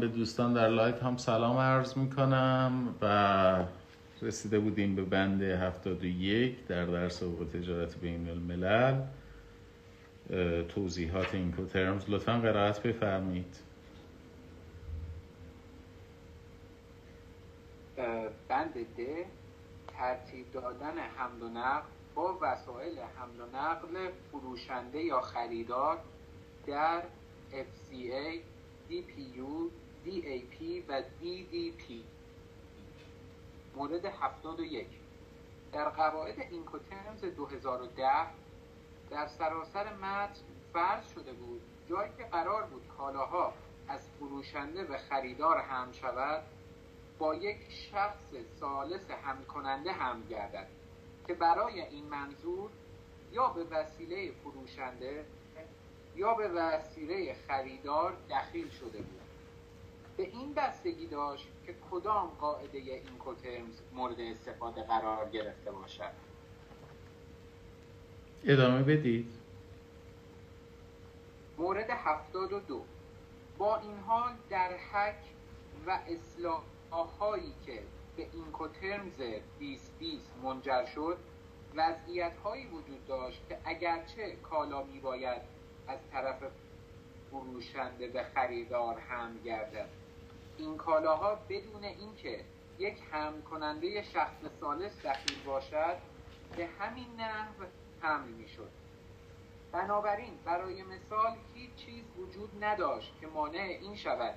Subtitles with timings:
[0.00, 3.64] به دوستان در live هم سلام عرض می‌کنم و
[4.22, 9.00] رسیده بودیم به بند 71 در درس حقوق تجارت بین الملل.
[10.68, 13.56] توضیحات Incoterms لطفا قرائت بفرمایید.
[18.48, 19.26] بند ده
[19.98, 25.98] ترتیب دادن حمل و نقل با وسایل حمل و نقل فروشنده یا خریدار
[26.66, 27.02] در
[27.52, 28.38] FCA,
[28.90, 29.70] DPU,
[30.06, 31.92] DAP و DDP
[33.76, 34.86] مورد 71
[35.72, 38.26] در قواعد اینکوترمز 2010
[39.10, 40.40] در سراسر متن
[40.72, 43.54] فرض شده بود جایی که قرار بود کالاها
[43.88, 46.42] از فروشنده به خریدار هم شود
[47.18, 50.68] با یک شخص سالس هم کننده هم گردد
[51.26, 52.70] که برای این منظور
[53.32, 55.24] یا به وسیله فروشنده
[56.16, 59.19] یا به وسیله خریدار دخیل شده بود.
[60.20, 66.10] به این بستگی داشت که کدام قاعده این کوترمز مورد استفاده قرار گرفته باشد.
[68.44, 69.32] ادامه بدید.
[71.58, 72.84] مورد 72
[73.58, 75.24] با این حال در حک
[75.86, 77.82] و اصلاحهایی که
[78.16, 81.16] به این کوترمز 2020 منجر شد
[81.74, 85.42] وضعیت هایی وجود داشت که اگرچه کالا می باید
[85.88, 86.42] از طرف
[87.30, 89.99] فروشنده به خریدار هم گردد.
[90.60, 92.44] این کالاها بدون اینکه
[92.78, 95.96] یک هم کننده شخص سالس دخیل باشد
[96.56, 97.64] به همین نحو
[98.00, 98.70] حمل می شد
[99.72, 104.34] بنابراین برای مثال هیچ چیز وجود نداشت که مانع این شود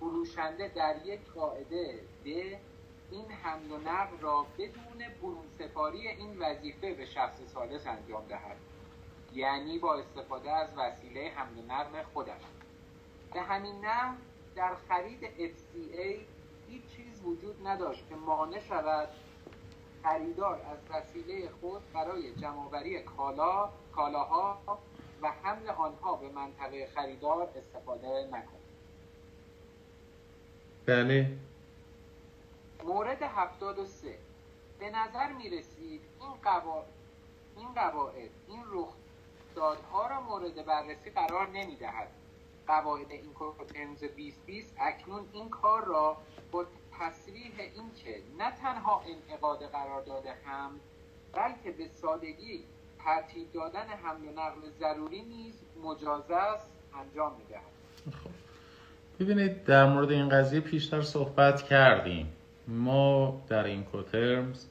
[0.00, 2.60] فروشنده در یک قاعده ده
[3.10, 8.56] این حمل و نقل را بدون برون سپاری این وظیفه به شخص سالس انجام دهد.
[9.34, 12.40] یعنی با استفاده از وسیله حمل و نقل خودش.
[13.32, 14.14] به همین نحو
[14.58, 16.18] در خرید FCA
[16.68, 19.08] هیچ چیز وجود نداشت که مانع شود
[20.02, 24.58] خریدار از وسیله خود برای جمعآوری کالا کالاها
[25.22, 28.48] و حمل آنها به منطقه خریدار استفاده نکند.
[30.86, 31.36] بله.
[32.84, 34.18] مورد 73
[34.78, 36.86] به نظر می رسید این قواعد
[37.56, 42.17] این قواعد این رخدادها را مورد بررسی قرار نمی دهد.
[42.68, 46.16] قواعد این کوتنز 2020 اکنون این کار را
[46.52, 46.66] با
[47.00, 50.70] تصریح اینکه نه تنها انعقاد قرار داده هم
[51.32, 52.64] بلکه به سادگی
[53.04, 57.62] ترتیب دادن حمل و نقل ضروری نیز مجاز است انجام می‌دهد.
[58.24, 58.30] خب.
[59.20, 62.32] ببینید در مورد این قضیه پیشتر صحبت کردیم.
[62.68, 64.66] ما در این کوترمز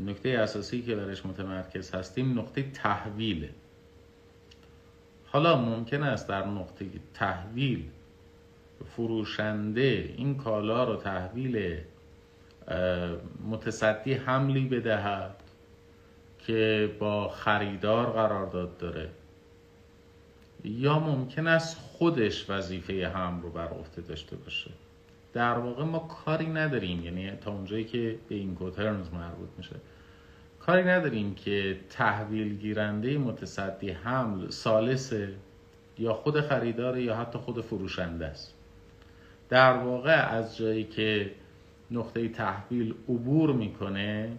[0.00, 3.50] نکته اساسی که برش متمرکز هستیم نقطه تحویله.
[5.36, 7.84] حالا ممکن است در نقطه تحویل
[8.96, 11.76] فروشنده این کالا رو تحویل
[13.50, 15.42] متصدی حملی بدهد
[16.38, 19.08] که با خریدار قرارداد داره.
[20.64, 24.70] یا ممکن است خودش وظیفه هم رو بر عهده داشته باشه.
[25.32, 29.76] در واقع ما کاری نداریم یعنی تا اونجایی که به این کوترنز مربوط میشه.
[30.66, 35.28] کاری نداریم که تحویل گیرنده متصدی حمل سالسه
[35.98, 38.54] یا خود خریدار یا حتی خود فروشنده است.
[39.48, 41.30] در واقع از جایی که
[41.90, 44.32] نقطه تحویل عبور می‌کنه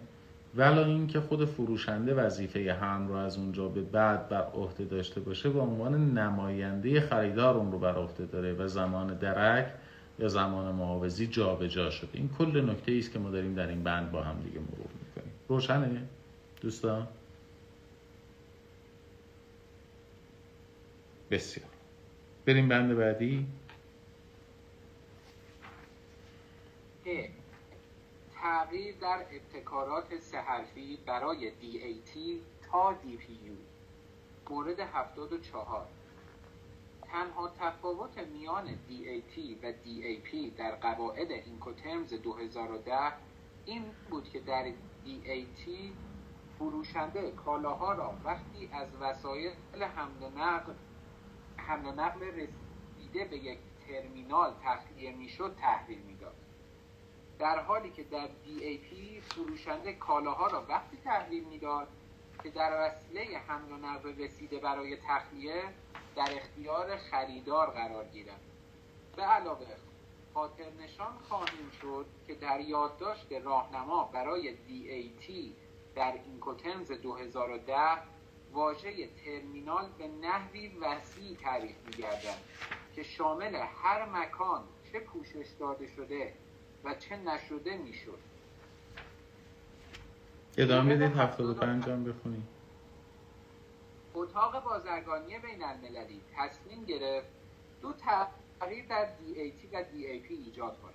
[0.54, 5.50] ولی اینکه خود فروشنده وظیفه هم رو از اونجا به بعد بر عهده داشته باشه
[5.50, 9.66] به عنوان نماینده خریدار اون رو بر عهده داره و زمان درک
[10.18, 12.08] یا زمان معاوضی جابجا جا شده.
[12.12, 15.32] این کل نکته است که ما داریم در این بند با هم دیگه مرور می‌کنیم.
[15.48, 16.02] روشنه؟
[16.60, 17.08] دوستان.
[21.30, 21.68] بسیار.
[22.46, 23.46] بریم بند بعدی.
[28.42, 32.18] تغییر در ابتکارات سه حرفی برای DAT
[32.70, 33.58] تا DPU
[34.50, 35.86] مورد 74
[37.02, 42.92] تنها تفاوت میان DAT و DAP در قواعد اینکوترمز 2010
[43.66, 44.72] این بود که در
[45.06, 45.70] DAT
[46.58, 50.72] فروشنده کالاها را وقتی از وسایل حمل و نقل
[51.56, 53.58] حمل و نقل رسیده به یک
[53.88, 56.34] ترمینال تخلیه می‌شد تحویل می‌داد.
[57.38, 61.88] در حالی که در DAP فروشنده کالاها را وقتی تحویل می‌داد
[62.42, 65.62] که در وسیله حمل و نقل رسیده برای تخلیه
[66.16, 68.40] در اختیار خریدار قرار گیرد.
[69.16, 69.66] به علاوه
[70.34, 75.32] خاطر نشان خواهیم شد که در یادداشت راهنما برای DAT
[75.98, 77.74] در اینکوتنز 2010
[78.52, 82.38] واژه ترمینال به نحوی وسیع تعریف میگردد
[82.94, 86.34] که شامل هر مکان چه پوشش داده شده
[86.84, 88.18] و چه نشده می‌شد.
[90.58, 92.42] ادامه بدید 75 هم بخونید
[94.14, 97.28] اتاق بازرگانی بین المللی تصمیم گرفت
[97.82, 100.94] دو تغییر در DAT و DAP ایجاد کند.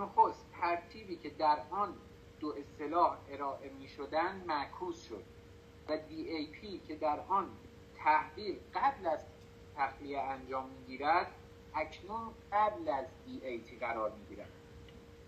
[0.00, 1.94] نخست ترتیبی که در آن
[2.44, 5.24] دو اصطلاح ارائه می شدن معکوس شد
[5.88, 7.50] و DAP که در آن
[7.96, 9.20] تحویل قبل از
[9.76, 11.32] تخلیه انجام می گیرد
[11.74, 14.48] اکنون قبل از DAT قرار می گیرد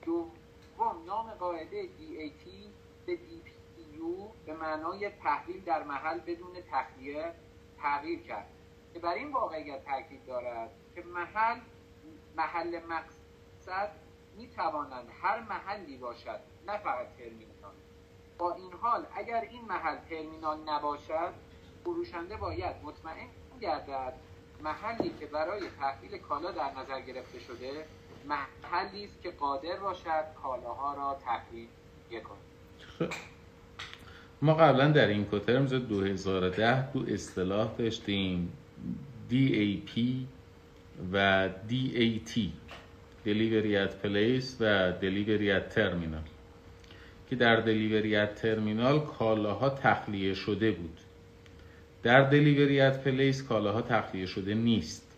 [0.03, 2.49] دوم نام قاعده DAT
[3.07, 7.35] به DPU به معنای تحویل در محل بدون تخلیه
[7.79, 8.51] تغییر کرد
[8.95, 11.61] که بر این واقعیت تاکید دارد که محل
[12.37, 13.91] محل مقصد
[14.37, 17.75] می توانند هر محلی باشد نه فقط ترمینال.
[18.39, 21.33] با این حال اگر این محل ترمینال نباشد
[21.85, 23.29] فروشنده باید مطمئن
[23.61, 24.13] گردد
[24.63, 27.87] محلی که برای تحویل کالا در نظر گرفته شده
[28.29, 31.69] محلی است که قادر باشد کالاها را تحویل
[32.11, 33.15] کند
[34.43, 38.53] ما قبلا در این کوترمز 2010 دو اصطلاح داشتیم.
[39.31, 40.01] DAP
[41.13, 42.39] و DAT
[43.27, 46.36] Delivery at Place و Delivery at Terminal.
[47.31, 50.99] که در Delivery at Terminal کالاها تخلیه شده بود.
[52.03, 55.13] در دلیوری ات پلیس کالاها تخلیه شده نیست.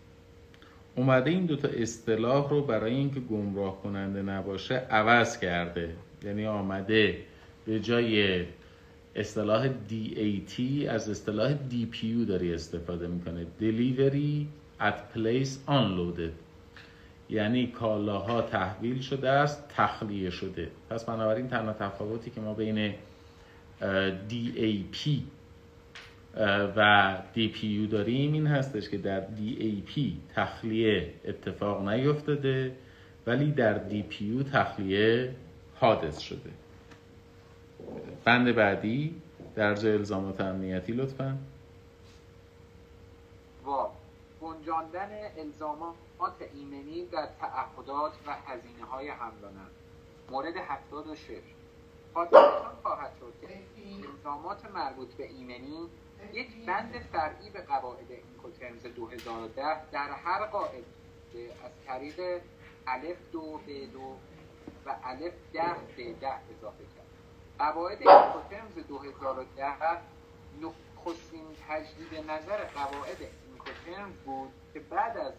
[0.96, 5.94] اومده این دوتا اصطلاح رو برای اینکه گمراه کننده نباشه عوض کرده.
[6.24, 7.18] یعنی آمده
[7.66, 8.44] به جای
[9.16, 13.46] اصطلاح DAT از اصطلاح DPU داری استفاده می‌کنه.
[13.60, 14.46] Delivery
[14.80, 16.47] at Place Unloaded.
[17.30, 20.70] یعنی کالاها تحویل شده است تخلیه شده.
[20.90, 22.94] پس بنابراین تنها تفاوتی که ما بین
[24.30, 25.08] DAP
[26.76, 30.00] و DPU داریم این هستش که در DAP
[30.34, 32.72] تخلیه اتفاق نیفتاده
[33.26, 35.34] ولی در DPU تخلیه
[35.74, 36.50] حادث شده.
[38.24, 39.14] بند بعدی
[39.54, 41.38] درجه الزامات امنیتی لطفا.
[43.64, 43.90] وا
[44.68, 49.66] گنجاندن الزامات ایمنی در تعهدات و هزینه های حملانه
[50.30, 51.40] مورد 76
[52.14, 53.60] خاطرتان خواهد شد که
[54.08, 55.88] الزامات مربوط به ایمنی
[56.32, 60.84] یک بند فرعی به قواعد اینکوترمز 2010 در هر قاعده
[61.64, 62.40] از طریق
[62.86, 64.16] الف دو به دو
[64.86, 67.06] و الف ده به ده اضافه کرد.
[67.58, 70.00] قواعد اینکوترمز 2010
[70.62, 75.32] نخستین تجدید نظر قواعد اینکوترمز بود که بعد از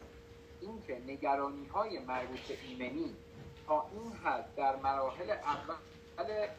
[0.62, 3.16] اینکه نگرانی های مربوط به ایمنی
[3.68, 5.76] تا این حد در مراحل اول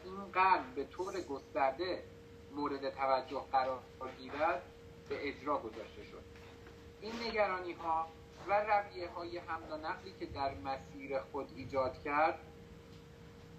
[0.03, 2.03] این قرن به طور گسترده
[2.55, 3.79] مورد توجه قرار
[4.19, 4.61] گیرد
[5.09, 6.23] به اجرا گذاشته شد.
[7.01, 8.07] این نگرانی ها
[8.47, 12.39] و رویه های حمل و نقلی که در مسیر خود ایجاد کرد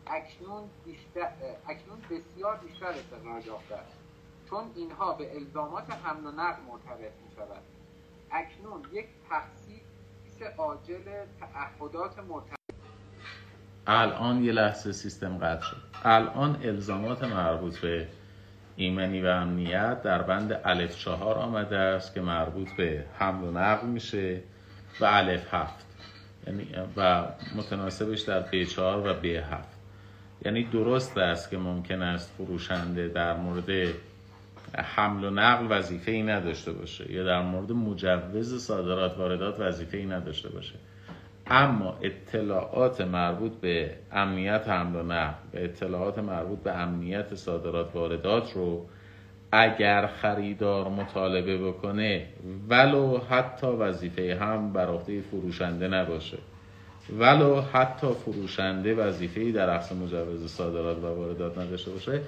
[0.07, 0.71] اکنون,
[1.69, 3.99] اکنون بسیار بیشتر استقرار یافته است.
[4.51, 7.63] چون اینها به الزامات حمل و نقل مرتبط می شود
[8.33, 12.57] اکنون یک تخصیص عاجل تعهدات مرتبط
[13.87, 15.77] الان یه لحظه سیستم قطع شد.
[16.05, 18.09] الان الزامات مربوط به
[18.77, 23.87] ایمنی و امنیت در بند الف چهار آمده است که مربوط به حمل و نقل
[23.87, 24.41] میشه
[25.01, 25.87] و الف هفت.
[26.47, 27.25] یعنی و
[27.57, 29.79] متناسبش در ب چهار و ب هفت.
[30.45, 33.95] یعنی درست است که ممکن است فروشنده در مورد
[34.75, 40.07] حمل و نقل وظیفه ای نداشته باشه یا در مورد مجوز صادرات واردات وظیفه ای
[40.07, 40.75] نداشته باشه.
[41.47, 48.53] اما اطلاعات مربوط به امنیت حمل و نقل و اطلاعات مربوط به امنیت صادرات واردات
[48.53, 48.87] رو
[49.53, 52.27] اگر خریدار مطالبه بکنه
[52.69, 56.39] ولو حتی وظیفه هم بر عهده فروشنده نباشه.
[57.19, 62.21] ولو حتی فروشنده وظیفه در اصل مجوز صادرات و واردات نداشته باشه.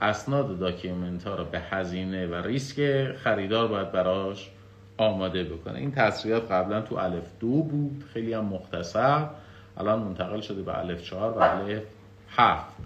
[0.00, 4.50] اسناد document ها رو به هزینه و ریسک خریدار باید براش
[4.96, 5.78] آماده بکنه.
[5.78, 9.28] این تصریحات قبلا تو الف دو بود خیلی هم مختصر.
[9.76, 11.82] الان منتقل شده به الف چهار و الف
[12.28, 12.76] هفت.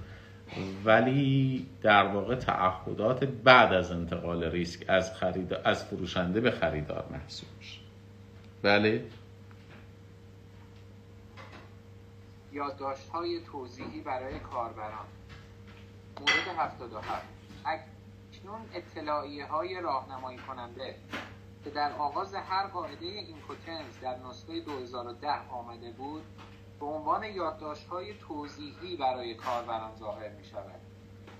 [0.84, 7.48] ولی در واقع تعهدات بعد از انتقال ریسک از خرید از فروشنده به خریدار محسوب
[7.58, 7.80] میشه.
[8.62, 9.04] بله؟
[12.52, 15.06] یادداشت های توضیحی برای کاربران.
[16.20, 17.24] مورد 77
[17.64, 20.96] اکنون اطلاعیه های راهنمایی کننده
[21.64, 26.22] که در آغاز هر قاعده اینکوتنز در نسخه 2010 آمده بود
[26.80, 30.80] به عنوان یادداشت های توضیحی برای کاربران ظاهر می شود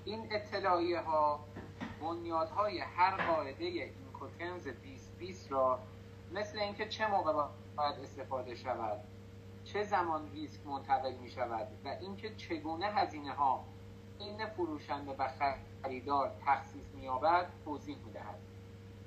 [0.04, 1.44] این اطلاعیه ها
[2.00, 5.78] بنیادهای هر قاعده اینکوترمز 2020 را
[6.32, 7.32] مثل اینکه چه موقع
[7.76, 9.00] باید استفاده شود
[9.64, 13.64] چه زمان ریسک منتقل می شود و اینکه چگونه هزینه ها
[14.24, 15.28] این فروشنده و
[15.82, 18.38] خریدار تخصیص می یابد توضیح می دهد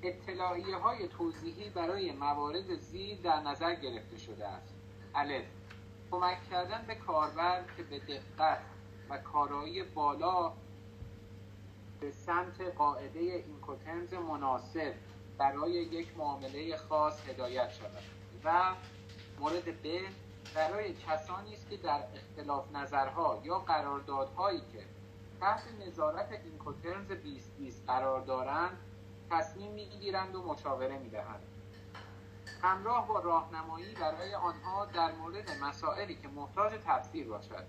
[0.02, 4.74] اطلاعیه های توضیحی برای موارد زیر در نظر گرفته شده است.
[5.14, 5.44] الف.
[6.10, 8.60] کمک کردن به کاربر که به دقت
[9.08, 10.52] و کارایی بالا
[12.00, 14.94] به سمت قاعده اینکوتنز مناسب
[15.38, 18.02] برای یک معامله خاص هدایت شود
[18.44, 18.74] و
[19.40, 20.00] مورد ب.
[20.54, 24.97] برای کسانی است که در اختلاف نظرها یا قراردادهایی که
[25.40, 28.78] تحت نظارت اینکوترمز 2020 قرار دارند
[29.30, 31.42] تصمیم می‌گیرند و مشاوره می‌دهند.
[32.62, 37.64] همراه با راهنمایی برای آنها در مورد مسائلی که محتاج تفسیر باشد.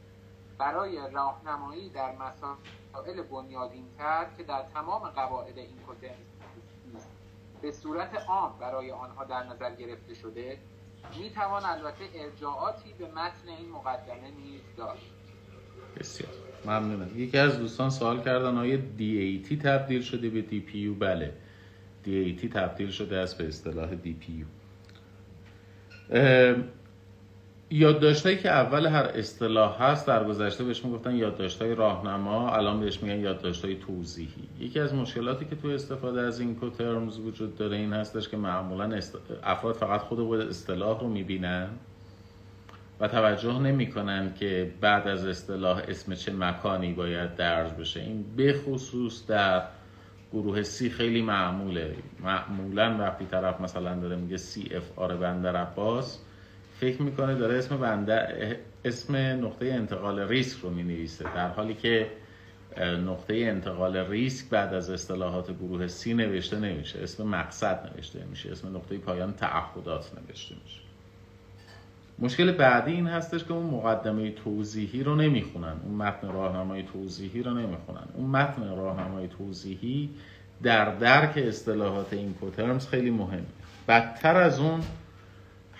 [0.57, 5.79] برای راهنمایی در مسائل بنیادینتر که در تمام قواعد این
[7.61, 10.59] به صورت عام برای آنها در نظر گرفته شده
[11.17, 15.18] می توان البته ارجاعاتی به متن این مقدمه نیز داشت.
[15.99, 16.31] بسیار.
[16.65, 17.09] ممنونم.
[17.15, 21.33] یکی از دوستان سوال کردن آیا DAT تبدیل شده به DPU بله.
[22.05, 24.45] DAT تبدیل شده است به اصطلاح DPU
[27.71, 33.19] یادداشتایی که اول هر اصطلاح هست در گذشته بهش می‌گفتن یادداشتای راهنما الان بهش میگن
[33.19, 34.49] یادداشتای توضیحی.
[34.59, 38.99] یکی از مشکلاتی که تو استفاده از این کوترمز وجود داره این هستش که معمولا
[39.43, 41.67] افراد فقط خود اصطلاح رو می‌بینن.
[42.99, 47.99] و توجه نمی‌کنن که بعد از اصطلاح اسم چه مکانی باید درج بشه.
[47.99, 49.63] این به خصوص در
[50.33, 51.95] گروه C خیلی معموله.
[52.19, 56.19] معمولا وقتی طرف مثلا داره میگه CFR بندر عباس
[56.79, 62.07] فکر می‌کنه داره اسم بنده اسم نقطه انتقال ریسک رو می در حالی که
[63.05, 66.99] نقطه انتقال ریسک بعد از اصطلاحات گروه C نوشته نمیشه.
[66.99, 68.51] اسم مقصد نوشته میشه.
[68.51, 70.88] اسم نقطه پایان تعهدات نوشته میشه.
[72.21, 75.75] مشکل بعدی این هستش که اون مقدمه توضیحی رو نمی‌خونن.
[75.85, 78.05] اون متن راهنمای توضیحی رو نمی‌خونن.
[78.13, 80.09] اون متن راهنمای توضیحی
[80.63, 83.43] در درک اصطلاحات این کوترمز خیلی مهمه.
[83.87, 84.81] بدتر از اون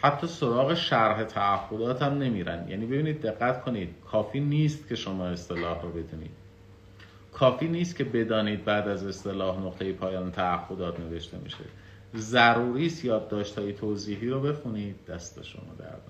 [0.01, 2.67] حتی سراغ شرح تعهدات هم نمیرن.
[2.69, 3.89] یعنی ببینید دقت کنید.
[4.12, 6.31] کافی نیست که شما اصطلاح رو بدونید.
[7.34, 11.63] کافی نیست که بدانید بعد از اصطلاح نقطه پایان تعهدات نوشته میشه.
[12.15, 16.01] ضروری است یادداشت‌های توضیحی رو بخونید دست شما درد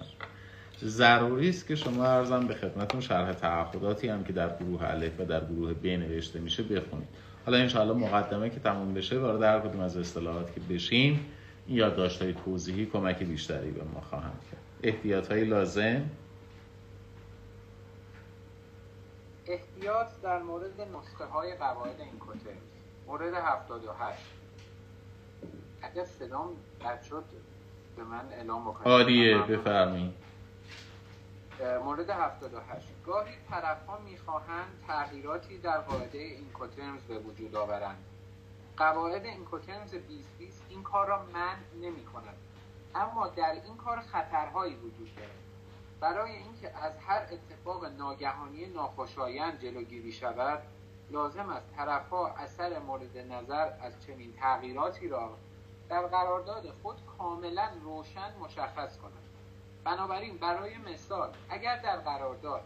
[0.83, 5.25] ضروری است که شما ارزم به خدمتون شرح تعهداتی هم که در گروه الف و
[5.25, 7.07] در گروه ب نوشته میشه بخونید.
[7.45, 11.25] حالا انشاءالله مقدمه که تموم بشه وارد هر کدوم از اصطلاحات که بشیم
[11.67, 14.61] این یادداشت های توضیحی کمک بیشتری به ما خواهند کرد.
[14.83, 16.09] احتیاط های لازم؟
[19.47, 22.57] احتیاط در مورد نسخه های قواعد این کتب
[23.07, 24.38] مورد 78
[25.81, 26.49] اگر صدام
[26.81, 27.23] بد شد
[27.97, 28.87] به من اعلام بکنید.
[28.87, 30.13] عالیه بفرمایید.
[31.83, 38.03] مورد 78 گاهی طرف ها می‌خواهند تغییراتی در قاعده این کوترمز به وجود آورند.
[38.77, 42.37] قواعد اینکوتنز 2020 این کار را من نمی کند
[42.95, 45.29] اما در این کار خطرهایی وجود دارد.
[45.99, 50.59] برای اینکه از هر اتفاق ناگهانی ناخوشایند جلوگیری شود
[51.11, 55.37] لازم است طرفها اثر مورد نظر از چنین تغییراتی را
[55.89, 59.29] در قرارداد خود کاملا روشن مشخص کنند
[59.83, 62.63] بنابراین برای مثال اگر در قرارداد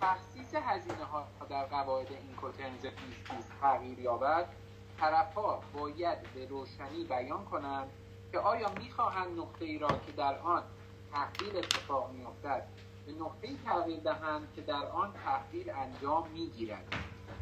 [0.00, 4.48] تخصیص هزینه ها در قواعد این کوتنز 2020 تغییر یابد
[5.00, 7.90] طرفها باید به روشنی بیان کنند
[8.32, 10.62] که آیا می‌خواهند نقطه ای را که در آن
[11.12, 12.68] تحویل اتفاق میافتد
[13.06, 16.94] به نقطه تغییر دهند که در آن تحویل انجام می‌گیرد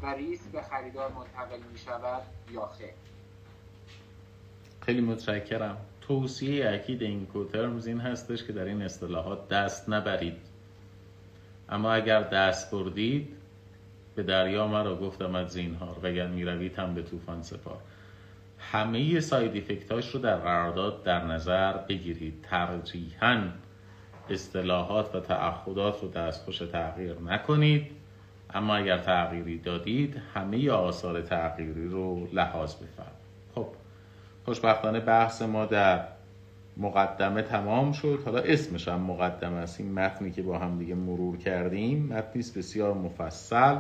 [0.03, 3.10] و ریسک به خریدار منتقل می شود یا خیر.
[4.81, 5.77] خیلی متشکرم.
[6.01, 10.39] توصیه اکید این کوترمز این هستش که در این اصطلاحات دست نبرید.
[11.69, 13.29] اما اگر دست بردید
[14.15, 17.79] به دریا مرا گفتم از زینهار وگر می‌روید هم به طوفان سپار.
[18.59, 22.35] همه ساید افکتاش رو در قرارداد در نظر بگیرید.
[22.43, 23.43] ترجیحاً
[24.31, 27.91] اصطلاحات و تعهدات رو دستخوش تغییر نکنید.
[28.55, 33.20] اما اگر تغییری دادید همه آثار تغییری رو لحاظ بفرمایید.
[34.45, 36.05] خوشبختانه بحث ما در
[36.77, 38.19] مقدمه تمام شد.
[38.25, 39.81] حالا اسمش هم مقدمه است.
[39.81, 43.79] این متنی که با هم دیگه مرور کردیم متنی بسیار مفصل.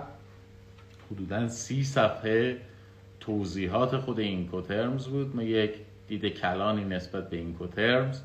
[1.11, 2.57] حدودا سی صفحه
[3.21, 5.37] توضیحات خود این کوترمز بود.
[5.37, 5.75] ما یک
[6.09, 8.21] دید کلانی نسبت به این کوترمز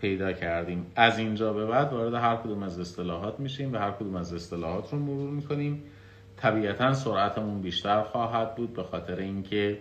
[0.00, 0.86] پیدا کردیم.
[0.96, 4.92] از اینجا به بعد وارد هر کدوم از اصطلاحات میشیم و هر کدوم از اصطلاحات
[4.92, 5.82] رو مرور می‌کنیم.
[6.40, 9.78] طبیعتا سرعتمون بیشتر خواهد بود به خاطر اینکه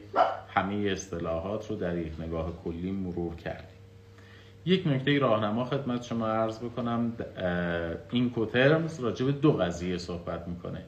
[0.49, 3.77] همه اصطلاحات رو در یک نگاه کلی مرور کردیم.
[4.65, 7.13] یک نکته راهنما خدمت شما عرض بکنم
[8.11, 10.83] این کوترمز راجع به دو قضیه صحبت می‌کنه.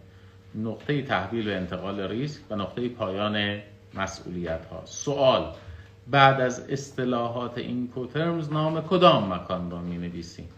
[0.56, 3.60] نقطه تحویل و انتقال ریسک و نقطه پایان
[3.94, 5.54] مسئولیت ها سوال
[6.08, 10.50] بعد از اصطلاحات این کوترمز نام کدام مکان را می نویسیم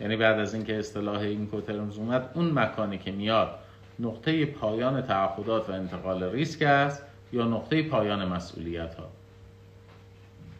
[0.00, 3.58] یعنی بعد از اینکه اصطلاح این کوترمز اومد اون مکانی که میاد
[4.02, 9.08] نقطه پایان تعهدات و انتقال ریسک است یا نقطه پایان مسئولیت ها؟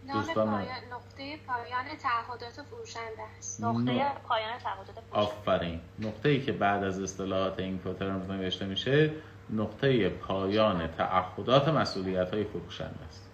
[0.06, 3.64] نام پایان نقطه پایان تعهدات فروشنده است.
[3.64, 5.80] نقطه پایان تعهدات آفرین.
[5.98, 9.10] نقطه ای که بعد از اصطلاحات این کوترمز نوشته میشه
[9.50, 13.28] نقطه پایان تعهدات مسئولیت های فروشنده است.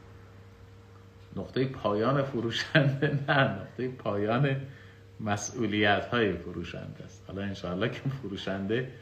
[1.36, 4.60] نقطه پایان فروشنده نه نقطه پایان
[5.20, 7.24] مسئولیت های فروشنده است.
[7.26, 8.92] حالا انشاءالله که فروشنده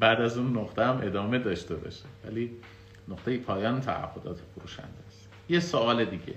[0.00, 2.04] بعد از اون نقطه هم ادامه داشته باشه.
[2.24, 2.56] ولی
[3.08, 5.28] نقطه پایان تعهدات فروشنده است.
[5.48, 6.34] یه سوال دیگه.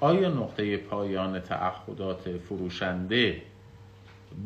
[0.00, 3.42] آیا نقطه پایان تعهدات فروشنده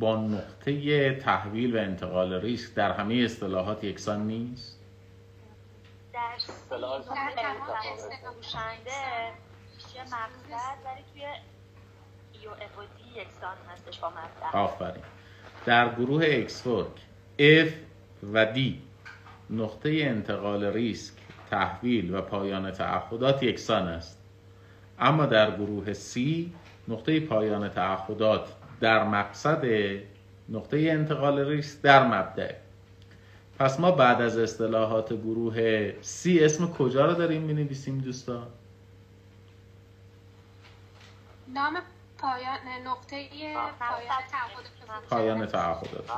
[0.00, 4.80] با نقطه تحویل و انتقال ریسک در همه اصطلاحات یکسان نیست؟
[6.12, 7.02] در اصطلاح
[8.22, 8.90] فروشنده
[9.74, 11.22] میشه مقصد ولی توی
[12.42, 12.50] یو
[13.22, 15.02] یکسان هستش با مقصد آفرین.
[15.66, 16.90] در گروه اکسورک
[17.38, 17.70] F
[18.32, 18.58] و D
[19.50, 21.14] نقطه انتقال ریسک
[21.50, 24.18] تحویل و پایان تعهدات یکسان است.
[24.98, 26.18] اما در گروه C
[26.88, 28.48] نقطه پایان تعهدات
[28.80, 29.64] در مقصد
[30.48, 32.54] نقطه انتقال ریسک در مبدع
[33.58, 38.46] پس ما بعد از اصطلاحات گروه C اسم کجا رو داریم می نویسیم دوستان؟
[41.54, 41.78] نام
[42.18, 43.28] پایان نقطه
[45.10, 46.10] پایان تعهدات.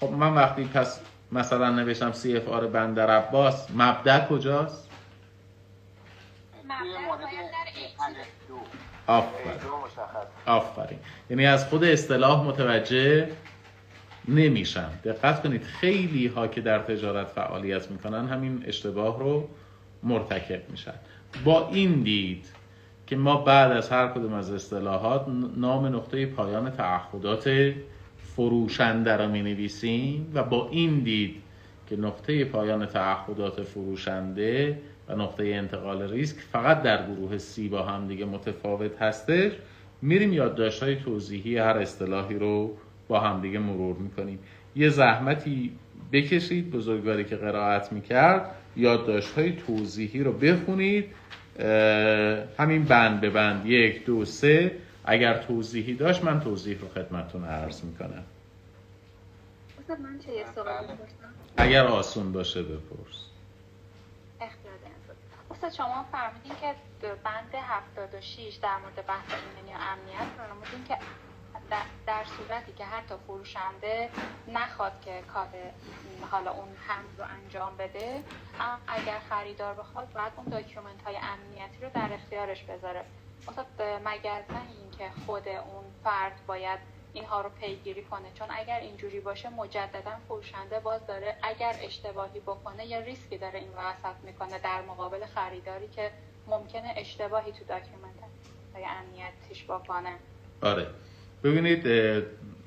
[0.00, 1.00] خب من وقتی پس
[1.32, 4.90] مثلا نوشتم سی اف آر بندر عباس مبدع کجاست؟
[9.06, 9.52] آفرین.
[10.46, 10.98] آفرین.
[11.30, 13.28] یعنی از خود اصطلاح متوجه
[14.28, 19.48] نمیشن دقت کنید خیلی ها که در تجارت فعالیت می‌کنن همین اشتباه رو
[20.02, 20.94] مرتکب میشن.
[21.44, 22.46] با این دید
[23.06, 27.74] که ما بعد از هر کدوم از اصطلاحات نام نقطه پایان تعهدات
[28.36, 31.34] فروشنده را می نویسیم و با این دید
[31.86, 38.08] که نقطه پایان تعهدات فروشنده و نقطه انتقال ریسک فقط در گروه سی با هم
[38.08, 39.52] دیگه متفاوت هستش
[40.02, 42.76] میریم یادداشت های توضیحی هر اصطلاحی رو
[43.08, 44.38] با هم دیگه مرور می‌کنیم.
[44.76, 45.72] یه زحمتی
[46.12, 51.04] بکشید بزرگواری که قرائت می‌کرد یادداشت های توضیحی رو بخونید
[52.58, 54.72] همین بند به بند یک دو سه
[55.04, 58.24] اگر توضیحی داشت من توضیح رو خدمتتون عرض می‌کنم.
[59.88, 60.44] من چه
[61.56, 63.24] اگر آسون باشه بپرس.
[65.50, 66.74] استاد شما فرمودین که
[67.24, 70.98] بند 76 در مورد بحث ایمنی و امنیت فرمودین که
[72.06, 74.10] در صورتی که حتی فروشنده
[74.48, 75.48] نخواد که کار
[76.30, 78.22] حالا اون هم رو انجام بده
[78.88, 83.04] اگر خریدار بخواد باید اون document های امنیتی رو در اختیارش بذاره.
[83.48, 83.64] اصلا
[84.04, 86.78] مگر نه اینکه خود اون فرد باید
[87.12, 92.86] اینها رو پیگیری کنه؟ چون اگر اینجوری باشه مجددا فروشنده باز داره اگر اشتباهی بکنه
[92.86, 96.10] یا ریسکی داره این وسط می‌کنه در مقابل خریداری که
[96.46, 98.14] ممکنه اشتباهی تو document
[98.74, 100.16] های امنیتیش بکنه.
[100.62, 100.86] آره.
[101.44, 101.86] ببینید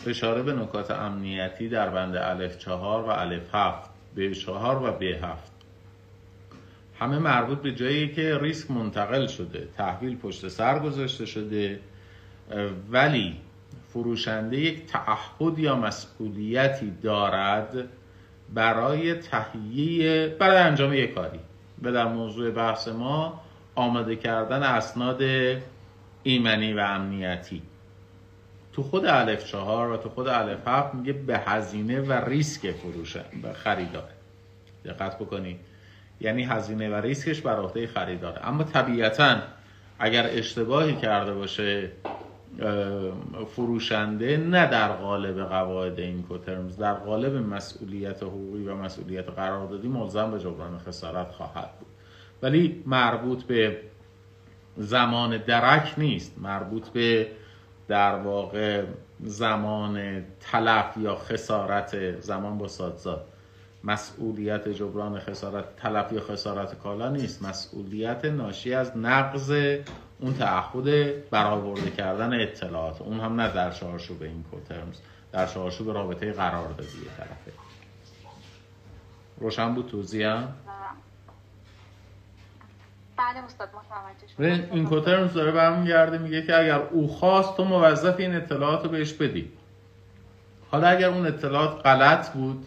[0.08, 5.06] اشاره به نکات امنیتی در بند الف چهار و الف هفت به چهار و به
[5.06, 5.57] هفت.
[7.00, 11.80] همه مربوط به جایی که ریسک منتقل شده تحویل پشت سر گذاشته شده
[12.92, 13.36] ولی
[13.90, 17.88] فروشنده یک تعهد یا مسئولیتی دارد
[18.54, 21.40] برای تهیه برای انجام یک کاری.
[21.82, 23.42] و در موضوع بحث ما
[23.76, 25.22] آماده کردن اسناد
[26.24, 27.62] ایمنی و امنیتی.
[28.74, 33.18] تو خود الف چهار و تو خود الف هفت میگه به هزینه و ریسک فروش
[33.54, 34.10] خریدار.
[34.86, 35.60] دقت بکنید
[36.22, 38.48] یعنی هزینه و ریسکش بر عهده خریداره.
[38.48, 39.38] اما طبیعتا
[40.00, 41.92] اگر اشتباهی کرده باشه
[43.56, 50.32] فروشنده نه در قالب قواعد این کوترمز در قالب مسئولیت حقوقی و مسئولیت قراردادی ملزم
[50.32, 51.88] به جبران خسارت خواهد بود.
[52.42, 53.78] ولی مربوط به
[54.78, 56.40] زمان درک نیست.
[56.40, 57.28] مربوط به
[57.88, 58.84] در واقع
[59.24, 63.26] زمان تلف یا خسارت زمان با سادزاد.
[63.88, 67.44] مسئولیت جبران خسارت تلف یا خسارت کالا نیست.
[67.44, 69.52] مسئولیت ناشی از نقض
[70.20, 73.02] اون تعهد برآورده کردن اطلاعات.
[73.02, 74.98] اون هم نه در چارچوب این کوترمز
[75.32, 77.52] در چارچوب رابطه قراردادی طرفه.
[79.38, 80.48] روشن بود توضیحم
[83.18, 88.36] بله استاد متوجه این کوترمز داره برمیگرده میگه که اگر او خواست تو موظف این
[88.36, 89.52] اطلاعات رو بهش بدی.
[90.72, 92.66] حالا اگر اون اطلاعات غلط بود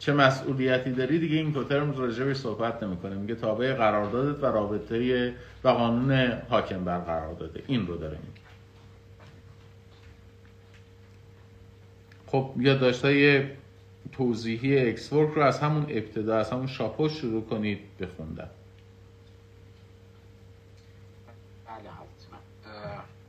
[0.00, 3.14] چه مسئولیتی داری دیگه این کوترمز راجبش صحبت نمی‌کنه.
[3.14, 5.34] میگه تابع قراردادت و رابطه
[5.64, 8.40] و قانون حاکم بر قرارداده این رو داره میگه.
[12.26, 13.44] خب یادداشتای
[14.12, 18.50] توضیحی Ex Work رو از همون ابتدا از همون شاپو شروع کنید بخوندن.
[21.66, 22.38] بله حتما.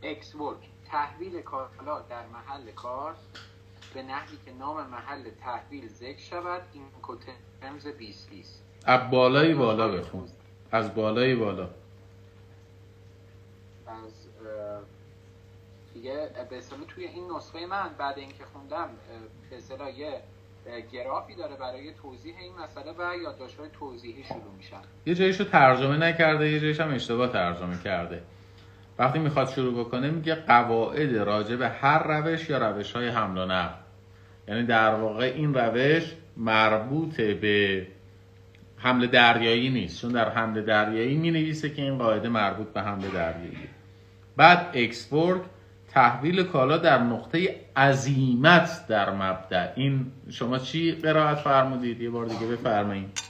[0.04, 3.16] Ex Work تحویل کالا در محل کار
[3.94, 10.28] به نحوی که نام محل تحویل ذکر شود اینکوترمز 2020 از بالای بالا بخون.
[10.72, 11.70] از بالای بالا.
[13.88, 14.28] از
[15.94, 18.90] دیگه به اصطلاح توی این نسخه من بعد اینکه خوندم
[19.50, 20.22] به اصطلاح یه
[20.92, 24.82] گرافی داره برای توضیح این مسئله و یادداشت‌های توضیحی شروع میشن.
[25.06, 28.24] یه جاییشو ترجمه نکرده یه جاییش هم اشتباه ترجمه کرده.
[29.00, 33.46] وقتی می‌خواد شروع بکنه میگه قواعد راجع به هر روش یا روش های حمل و
[33.46, 33.81] نقل.
[34.52, 37.88] یعنی در واقع این روش مربوط به
[38.78, 40.02] حمل دریایی نیست.
[40.02, 43.70] چون در حمل دریایی می نویسه که این قاعده مربوط به حمل دریایی.
[44.38, 45.42] بعد اکسپورت
[45.88, 52.46] تحویل کالا در نقطه عزیمت در مبدع این شما چی قرائت فرمودید؟ یه بار دیگه
[52.48, 53.22] بفرمایید.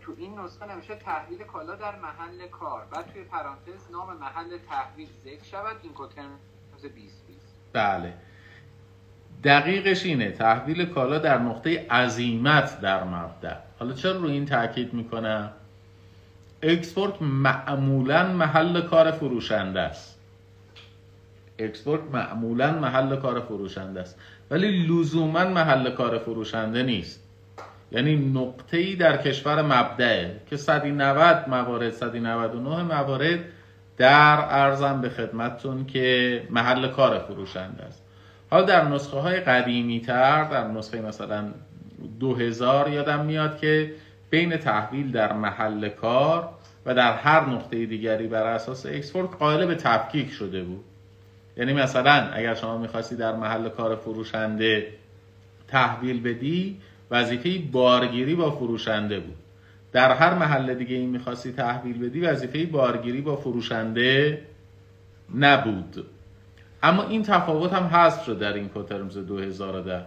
[0.00, 2.82] تو این نسخه نمیشه تحویل کالا در محل کار.
[2.90, 5.76] بعد توی پرانتز نام محل تحویل ذکر شود.
[5.82, 6.40] این کوترمز
[6.82, 7.24] 2020
[7.72, 8.14] بله.
[9.44, 10.30] دقیقش اینه.
[10.30, 15.50] تحویل کالا در نقطه عزیمت در مبدأ حالا چرا روی این تاکید می‌کنم؟
[16.62, 20.18] Ex Work معمولا محل کار فروشنده است.
[21.58, 24.18] Ex Work معمولا محل کار فروشنده است.
[24.50, 27.28] ولی لزوما محل کار فروشنده نیست.
[27.92, 33.40] یعنی نقطه ای در کشور مبدأه که 190 موارد 199 موارد
[33.96, 38.01] در ارزم به خدمتتون که محل کار فروشنده است.
[38.52, 41.44] حالا در نسخه های قدیمی تر در نسخه مثلا
[42.20, 43.92] 2000 یادم میاد که
[44.30, 46.48] بین تحویل در محل کار
[46.86, 50.84] و در هر نقطه دیگری بر اساس اکسپورت قائل به تفکیک شده بود.
[51.56, 54.88] یعنی مثلا اگر شما می‌خواستی در محل کار فروشنده
[55.68, 56.78] تحویل بدی
[57.10, 59.36] وظیفه بارگیری با فروشنده بود.
[59.92, 64.42] در هر محل دیگه این می‌خواستی تحویل بدی وظیفه بارگیری با فروشنده
[65.34, 66.06] نبود.
[66.82, 70.02] اما این تفاوت هم حذف شد در این کوترمز 2010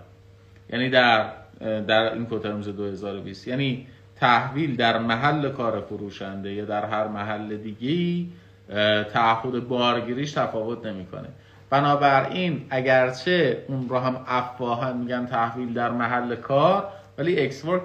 [0.69, 7.07] یعنی در در این کوترمز 2020 یعنی تحویل در محل کار فروشنده یا در هر
[7.07, 8.25] محل دیگه
[9.13, 11.27] تعهد بارگیریش تفاوت نمی‌کنه.
[11.69, 17.81] بنابراین اگرچه اون رو هم افواها میگن تحویل در محل کار ولی Ex Work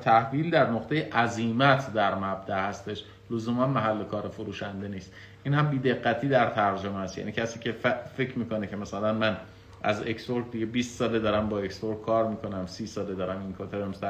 [0.00, 3.04] تحویل در نقطه عزیمت در مبدأ هستش.
[3.30, 5.12] لزوما محل کار فروشنده نیست.
[5.44, 7.18] این هم بیدقتی در ترجمه است.
[7.18, 7.72] یعنی کسی که
[8.16, 9.36] فکر می‌کنه که مثلا من
[9.82, 13.40] از Ex Work دیگه 20 ساله دارم با Ex Work کار می‌کنم 30 ساله دارم
[13.40, 14.00] اینکوترمز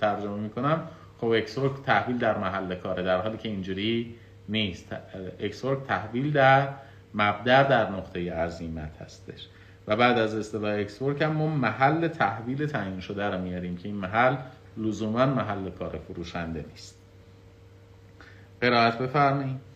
[0.00, 4.14] ترجمه می‌کنم خب Ex Work تحویل در محل کاره در حالی که اینجوری
[4.48, 4.96] نیست.
[5.40, 6.68] Ex Work تحویل در
[7.14, 9.46] مبدأ در نقطه عزیمت هستش.
[9.86, 13.96] و بعد از اصطلاح اکسورک هم ما محل تحویل تعیین شده رو میاریم که این
[13.96, 14.36] محل
[14.76, 16.98] لزوما محل کار فروشنده نیست.
[18.60, 19.67] قرائت بفرمایید.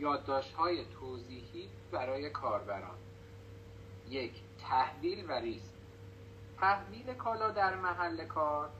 [0.00, 2.98] یادداشت های توضیحی برای کاربران.
[4.08, 5.74] یک تحویل و ریسک.
[6.60, 8.70] تحویل کالا در محل کار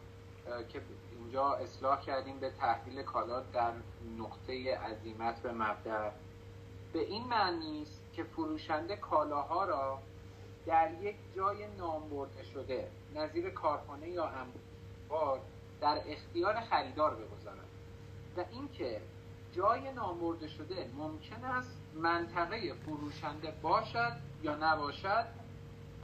[0.69, 3.73] که اینجا اصلاح کردیم به تحویل کالا در
[4.19, 6.11] نقطه عزیمت به مبدع
[6.93, 9.99] به این معنی است که فروشنده کالاها را
[10.67, 15.41] در یک جای نامبرده شده نظیر کارخانه یا انبار
[15.81, 17.69] در اختیار خریدار بگذارد.
[18.37, 19.01] و اینکه
[19.57, 25.25] جای نامبرده شده ممکن است منطقه فروشنده باشد یا نباشد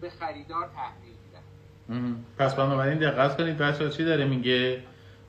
[0.01, 1.15] به خریدار تحویل
[1.89, 4.83] بدهد پس بنابراین دقت کنید بچه چی داره میگه؟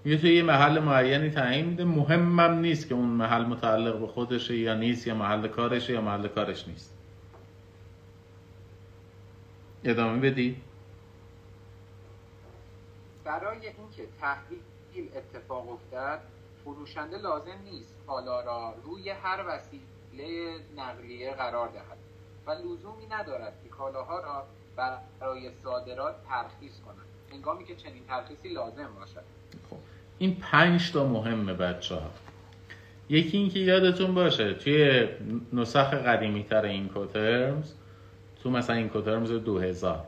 [0.03, 1.86] میگه توی یه محل معینی تعیین میده.
[1.86, 6.27] مهمم نیست که اون محل متعلق به خودشه یا نیست یا محل کارشه یا محل
[6.27, 6.93] کارش نیست.
[9.84, 10.62] ادامه بدی
[13.23, 14.60] برای اینکه تحویل
[15.15, 16.19] اتفاق افتد
[16.67, 21.97] فروشنده لازم نیست کالا را روی هر وسیله نقلیه قرار دهد
[22.47, 24.43] و لزومی ندارد که کالاها را
[24.75, 29.23] برای صادرات ترخیص کنند هنگامی که چنین ترخیصی لازم باشد.
[29.69, 29.77] خب.
[30.17, 32.12] این پنج تا مهمه بچه ها
[33.10, 35.08] یکی اینکه یادتون باشه توی
[35.53, 37.73] نسخ قدیمی تر این کوترمز
[38.43, 40.06] تو مثلا این کوترمز 2000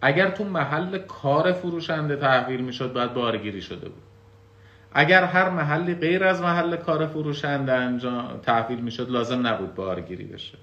[0.00, 4.07] اگر تو محل کار فروشنده تحویل می‌شد باید بارگیری شده بود.
[4.92, 10.58] اگر هر محلی غیر از محل کار فروشنده انجام تحویل می‌شد لازم نبود بارگیری بشه.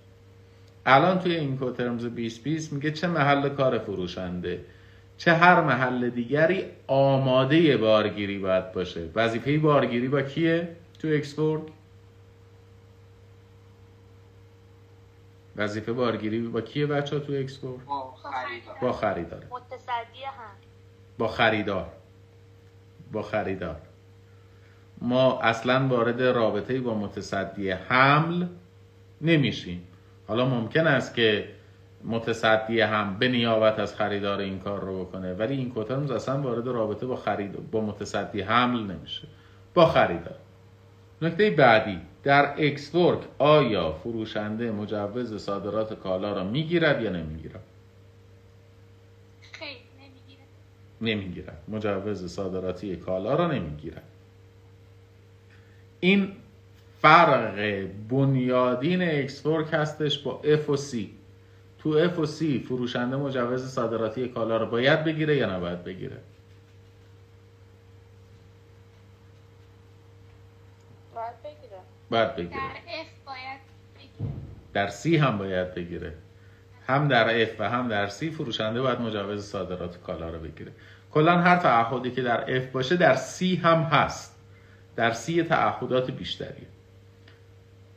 [0.86, 4.66] الان توی این کوترمز 2020 میگه چه محل کار فروشنده
[5.18, 9.10] چه هر محل دیگری آماده بارگیری باید باشه.
[9.16, 11.62] وظیفه بارگیری با کیه؟ تو Ex Work
[15.56, 18.78] وظیفه بارگیری با کیه بچه ها تو Ex Work با خریدار.
[18.82, 19.44] با خریدار.
[19.52, 20.56] متصدی هم.
[21.18, 21.92] با خریدار.
[23.12, 23.78] با خریدار.
[25.02, 28.46] ما اصلا وارد رابطه با متصدی حمل
[29.22, 29.88] نمیشیم.
[30.28, 31.50] حالا ممکن است که
[32.04, 36.68] متصدی هم به نیابت از خریدار این کار رو بکنه ولی این کوترمز اصلا وارد
[36.68, 39.28] رابطه با خرید با متصدی حمل نمیشه.
[39.74, 40.36] با خریدار.
[41.22, 47.64] نکته بعدی در اکسورک آیا فروشنده مجوز صادرات کالا را می‌گیرد یا نمی‌گیرد؟
[49.52, 50.44] خیلی نمی‌گیره
[51.02, 51.64] نمی‌گیرد.
[51.68, 54.04] مجوز صادراتی کالا را نمی‌گیرد.
[56.06, 56.32] این
[57.02, 57.60] فرق
[58.10, 60.98] بنیادین اکسپورک هستش با F و C.
[61.80, 66.18] تو F و C فروشنده مجوز صادراتی کالا را باید بگیره یا نباید بگیره؟
[71.16, 71.80] باید بگیره.
[72.10, 72.50] باید بگیره.
[72.50, 73.60] در F باید
[73.98, 74.32] بگیره.
[74.74, 76.14] در C هم باید بگیره.
[76.88, 80.72] هم در F و هم در C فروشنده باید مجوز صادرات کالا رو بگیره.
[81.12, 84.35] کلا هر تعهدی که در F باشه در C هم هست.
[84.96, 86.68] در یه تعهدات بیشتریه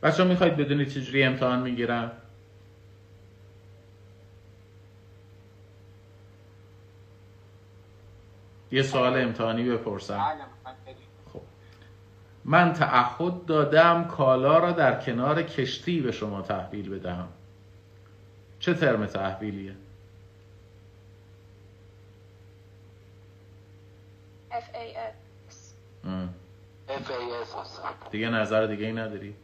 [0.03, 2.11] بچه می‌خواید بدونید چجوری امتحان می‌گیرن
[8.71, 10.17] یه سوال امتحانی بپرسم.
[10.17, 10.73] بله.
[11.33, 11.41] خب.
[12.45, 17.27] من تعهد دادم کالا را در کنار کشتی به شما تحویل بدهم.
[18.59, 19.75] چه ترم تحویلیه؟
[24.51, 25.19] FAS
[28.11, 29.35] دیگه نظر دیگه ای نداری؟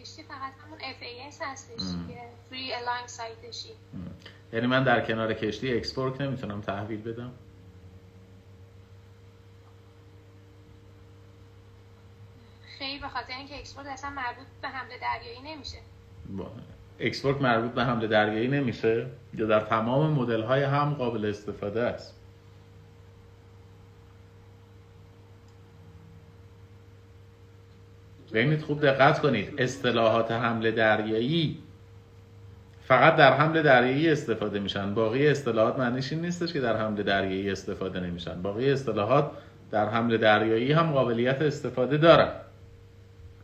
[0.00, 1.76] کشتی فقط همون FAS هستش.
[2.08, 3.56] که Free Align Site
[3.94, 4.10] ام.
[4.52, 7.32] یعنی من در کنار کشتی Ex Work نمی‌تونم تحویل بدم؟
[12.78, 15.78] خیلی به خاطر اینکه Ex Work اصلا مربوط به حمل دریایی نمیشه.
[16.36, 16.52] با-
[17.00, 21.82] Ex Work مربوط به حمل دریایی نمیشه یا در تمام مدل های حمل قابل استفاده
[21.82, 22.16] است.
[28.32, 29.54] ببینید خوب دقت کنید.
[29.58, 31.58] اصطلاحات حمل دریایی
[32.84, 34.94] فقط در حمله دریایی استفاده میشن.
[34.94, 38.42] باقی اصطلاحات معنیش این نیستش که در حمله دریایی استفاده نمیشن.
[38.42, 39.30] باقی اصطلاحات
[39.70, 42.32] در حمله دریایی هم قابلیت استفاده دارن.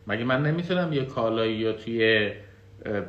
[0.07, 2.33] مگه من نمی‌تونم یه کالایی یا توی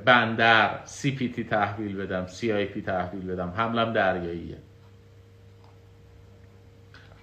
[0.06, 4.58] بندر CPT تحویل بدم CIP تحویل بدم حملم دریاییه.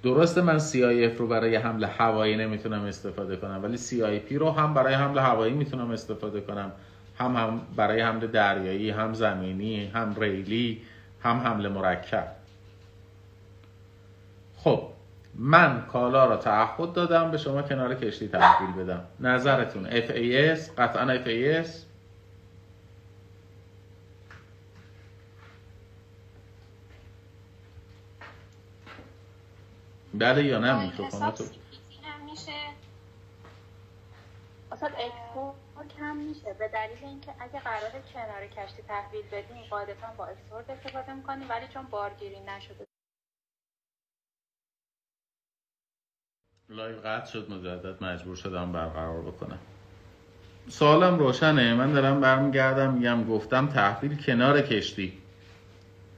[0.02, 4.94] درسته من CIF رو برای حمل هوایی نمی‌تونم استفاده کنم ولی CIP رو هم برای
[4.94, 6.72] حمل هوایی می‌تونم استفاده کنم.
[7.18, 10.82] هم هم برای حمل دریایی هم زمینی هم ریلی
[11.22, 12.28] هم حمل مرکب.
[14.56, 14.88] خب
[15.34, 19.00] من کالا را تعهد دادم به شما کنار کشتی تحویل بدم.
[19.20, 21.68] نظرتون FAS قطعا FAS
[30.18, 31.00] بله یا نه؟ CPT
[32.04, 32.52] هم میشه.
[34.72, 36.52] اصلا Ex Work هم میشه.
[36.58, 41.50] به دلیل اینکه اگه قرار کنار کشتی تحویل بدیم قاعدتا با Ex Work استفاده می‌کنیم
[41.50, 42.86] ولی چون بارگیری نشده.
[46.68, 49.58] live قطع شد مجدد مجبور شدم برقرار بکنم.
[50.68, 51.74] سوالم روشنه.
[51.74, 55.22] من دارم برمیگردم میگم گفتم تحویل کنار کشتی.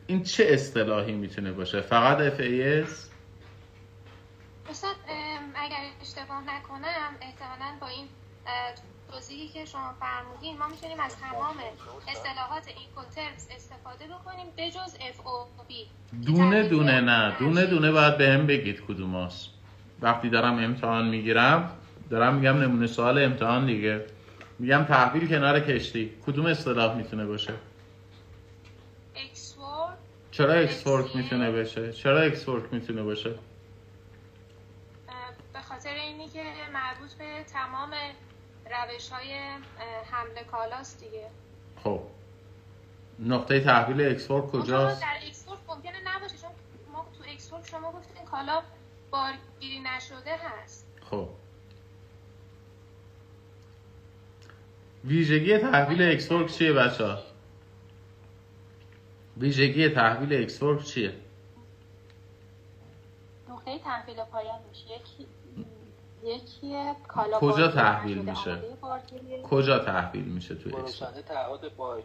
[0.07, 3.06] این چه اصطلاحی می‌تونه باشه؟ فقط FAS
[4.69, 8.07] ام، اگر اشتباه نکنم احتمالا با این
[9.13, 11.57] توضیحی که شما فرمودین ما می‌تونیم از تمام
[12.09, 15.73] اصطلاحات ایکوترمز استفاده بکنیم بجز FOB
[16.27, 19.49] دونه دونه نه دونه دونه باید به هم بگید کدوماست.
[20.01, 21.71] وقتی دارم امتحان می‌گیرم
[22.11, 24.07] دارم میگم نمونه سوال امتحان دیگه.
[24.59, 26.13] میگم تحویل کنار کشتی.
[26.27, 27.55] کدوم اصطلاح می‌تونه باشه؟
[29.17, 29.99] اکسورد
[30.31, 33.39] چرا Ex Work می‌تونه باشه چرا Ex Work می‌تونه باشه؟ به
[35.77, 37.91] خاطر اینی که مربوط به تمام
[38.67, 39.33] روش های
[40.11, 41.31] حمل کالاست دیگه.
[41.85, 42.01] خب.
[43.19, 46.51] نقطه تحویل Ex Work کجاست؟ در Ex Work ممکنه نباشه چون
[46.93, 48.63] ما تو Ex Work شما گفتین کالا
[49.11, 50.87] بارگیری نشده هست.
[51.11, 51.29] خب.
[55.05, 57.19] ویژگی تحویل Ex Work چیه بچه ها؟
[59.37, 61.15] ویژگی تحویل اکسورک چیه؟
[63.49, 64.85] نقطه تحویل پایان میشه.
[64.85, 65.27] یکی
[66.25, 68.63] یکی کالا کجا تحویل میشه؟
[69.51, 71.65] کجا تحویل میشه توی اکسورک؟ فروشنده تعهد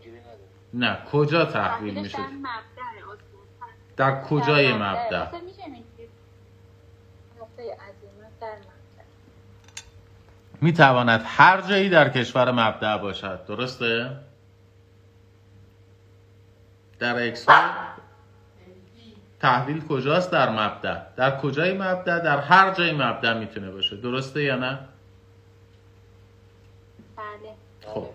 [0.10, 0.38] نداره
[0.74, 3.32] نه کجا تحویل میشه؟ در استاد.
[3.97, 5.32] در کجای در مبدأ
[10.62, 14.17] می‌تواند هر جایی در کشور مبدع باشد درسته؟
[17.00, 17.71] در Ex Work
[19.41, 23.95] تحویل کجاست؟ در مبدأ در کجای مبدأ در هر جای مبدأ می‌تونه باشه.
[23.95, 24.80] درسته یا نه؟
[27.17, 27.54] بله.
[27.93, 28.10] خب.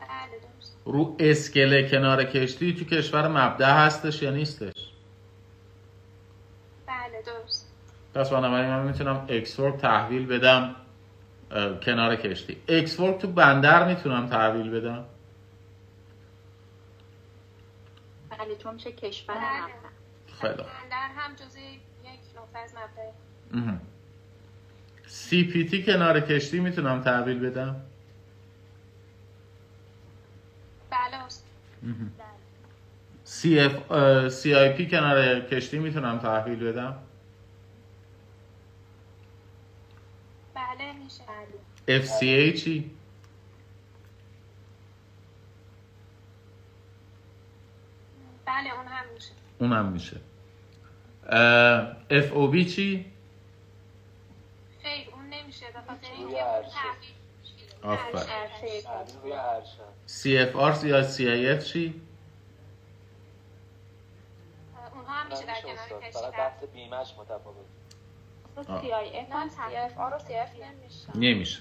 [0.00, 0.40] بله
[0.84, 4.92] رو اسکله کنار کشتی تو کشور مبدأ هستش یا نیستش؟
[6.86, 7.72] بله درست.
[8.14, 10.74] پس بنابراین من می‌تونم Ex Work تحویل بدم
[11.82, 12.56] کنار کشتی.
[12.68, 15.04] Ex Work تو بندر می‌تونم تحویل بدم؟
[18.30, 19.36] بله چون میشه کشور.
[20.40, 20.62] خیلی.
[20.90, 22.74] در هم جزء یک نقطه از
[23.52, 23.80] مهم.
[25.06, 27.76] CPT کنار کشتی می‌تونم تحویل بدم؟
[30.90, 31.46] بله استاد.
[33.24, 36.98] C, F، CIP کنار کشتی می‌تونم تحویل بدم؟
[40.54, 41.22] بله میشه
[41.88, 42.90] FCA چی؟
[48.46, 49.05] بله اون هم
[49.58, 50.16] اونم میشه.
[52.10, 53.12] اف او بی چی؟
[54.82, 56.66] خیر اون نمیشه عرشه
[60.06, 62.00] سی اف آر یا سی آی اف چی؟
[64.94, 67.56] اونها هم میشه در نمیشه کنار بیمش متفاوت.
[68.82, 69.30] سی اف
[69.76, 71.16] اف آر و سی اف نمیشه.
[71.16, 71.60] نمیشه.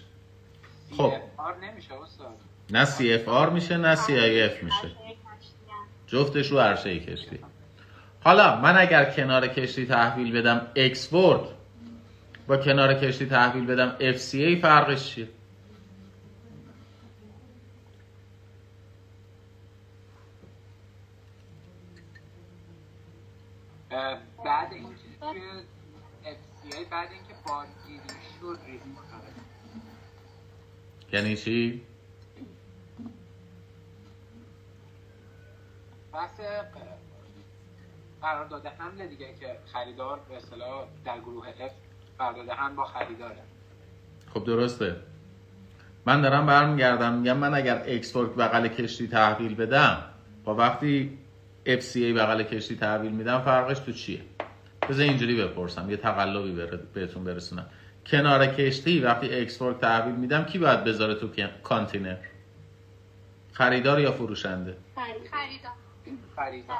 [0.98, 1.14] خب.
[1.38, 2.38] آر نمیشه استاد.
[2.70, 4.92] نه CFR میشه نه CIF میشه.
[6.08, 7.40] جفتش رو عرشه کشتی.
[8.26, 11.50] حالا من اگر کنار کشتی تحویل بدم Ex Work
[12.48, 15.28] با کنار کشتی تحویل بدم FCA فرقش چیه؟
[24.46, 25.66] بعد اینکه
[26.24, 28.00] FCA بعد اینکه بارگیری
[28.40, 28.86] شد ریسک
[31.14, 31.82] یعنی چی؟
[36.14, 36.95] اه،
[38.26, 41.72] قرارداد حمل دیگه که خریدار به اصطلاح در گروه F
[42.20, 43.42] قرارداد حمل با خریداره.
[44.34, 44.96] خب درسته.
[46.06, 50.04] من دارم برمیگردم میگم من اگر اکسورک بغل کشتی تحویل بدم
[50.44, 51.18] با وقتی
[51.66, 54.22] FCA بغل کشتی تحویل میدم فرقش تو چیه؟
[54.90, 57.66] بذار اینجوری بپرسم یه تقلبی بهتون برسونم.
[58.06, 61.30] کنار کشتی وقتی Ex Work تحویل میدم کی باید بذاره تو
[61.64, 62.18] کانتینر؟
[63.54, 65.72] خریدار یا فروشنده؟ خریدار.
[66.36, 66.76] خریدار.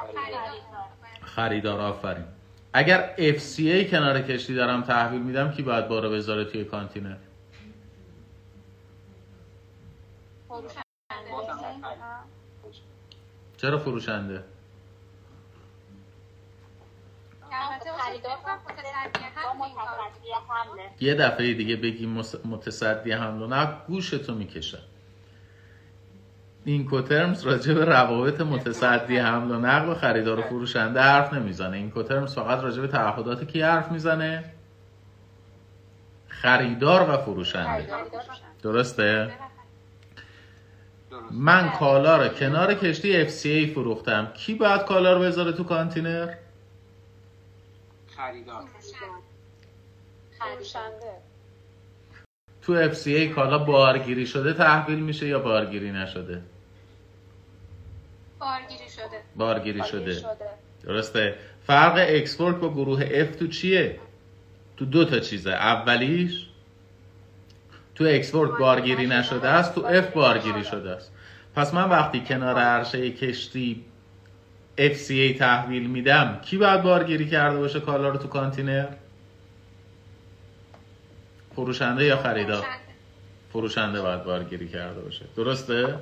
[1.36, 2.24] خریدار آفرین.
[2.72, 7.16] اگر FCA کنار کشتی دارم تحویل میدم کی باید بارو بذاره توی کانتینر.
[13.56, 14.44] چرا فروشنده؟
[21.00, 22.06] یه دفعه دیگه بگی
[22.44, 24.78] متصدی حمل و نقل گوشتو می‌کشن
[26.66, 31.76] اینکوترمز راجع به روابط متصدی حمل و نقل و خریدار و فروشنده حرف نمی‌زنه.
[31.76, 34.44] اینکوترمز فقط راجع به تعهدات کی حرف می‌زنه.
[36.28, 37.86] خریدار و فروشنده.
[38.62, 39.32] درسته؟
[41.10, 44.32] درست من کالا رو کنار کشتی FCA فروختم.
[44.34, 46.34] کی باید کالا رو بذاره تو کانتینر؟
[48.16, 48.62] خریدار.
[50.38, 51.12] فروشنده.
[52.62, 56.42] تو FCA کالا بارگیری شده تحویل میشه یا بارگیری نشده؟
[58.40, 59.20] بارگیری شده.
[59.36, 60.14] بارگیری شده.
[60.14, 60.50] شده.
[60.84, 61.34] درسته.
[61.66, 64.00] فرق Ex Work با گروه F تو چیه؟
[64.76, 65.50] تو دو تا چیزه.
[65.50, 66.46] اولیش
[67.94, 69.48] تو Ex Work بارگیری نشده.
[69.48, 71.12] است تو F بارگیری شده است.
[71.54, 73.84] پس من وقتی کنار عرشه کشتی
[74.78, 78.86] FCA تحویل میدم کی باید بارگیری کرده باشه کالا رو تو کانتینر؟
[81.54, 82.82] فروشنده یا خریدار فروشنده.
[83.52, 85.24] فروشنده باید بارگیری کرده باشه.
[85.36, 85.98] درسته؟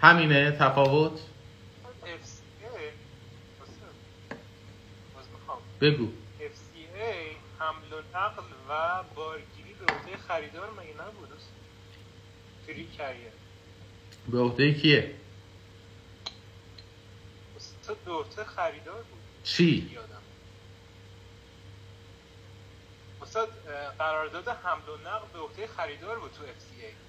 [0.00, 1.20] همینه تفاوت؟
[5.80, 6.08] بگو.
[6.40, 11.28] FCA حمل و نقل و بارگیری به عهده خریدار مگه نبود؟
[12.66, 13.32] فری کریر
[14.28, 15.14] به عهده کیه؟
[18.04, 19.20] به عهده خریدار بود.
[19.44, 20.22] چی؟ یادم.
[23.22, 23.48] استاد
[23.98, 27.03] قرارداد حمل و نقل به عهده خریدار بود تو FCA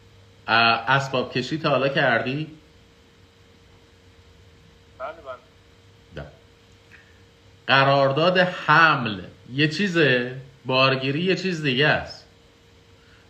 [0.47, 2.47] اسباب کشی تا حالا کردی؟
[4.99, 6.25] بله بله.
[7.67, 9.21] قرارداد حمل
[9.53, 10.35] یه چیزه
[10.65, 12.25] بارگیری یه چیز دیگه است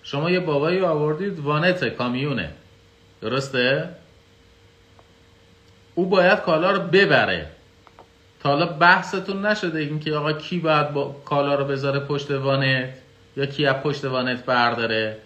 [0.03, 2.51] شما یه بابایی آوردید وانت کامیونه
[3.21, 3.89] درسته؟
[5.95, 7.47] او باید کالا رو ببره
[8.39, 12.93] تا حالا بحثتون نشده اینکه آقا کی باید با کالا رو بذاره پشت وانت
[13.37, 15.17] یا کی از پشت وانت برداره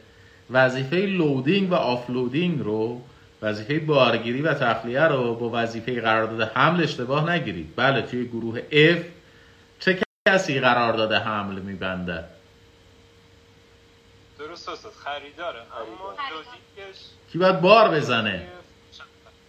[0.51, 3.01] وظیفه loading و offloading رو
[3.41, 7.73] وظیفه بارگیری و تخلیه رو با وظیفه قرارداد حمل اشتباه نگیرید.
[7.75, 9.03] بله توی گروه F
[9.79, 12.23] چه کسی قرارداد حمل میبنده
[14.39, 16.15] درست استاد خریداره اما.
[16.31, 16.99] logic ش
[17.31, 18.47] کی باید بار بزنه؟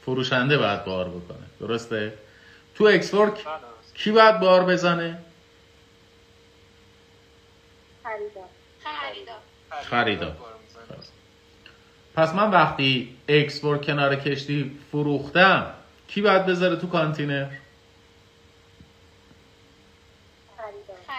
[0.05, 1.47] فروشنده باید بار بکنه.
[1.61, 2.13] درسته؟
[2.75, 3.55] تو Ex Work بله.
[3.95, 5.19] کی باید بار بزنه؟
[8.03, 8.49] خریدار.
[8.85, 9.39] خریدار.
[9.91, 10.37] خریدار.
[12.21, 15.67] پس من وقتی Ex Work کنار کشتی فروختم
[16.09, 17.47] کی باید بذاره تو کانتینر؟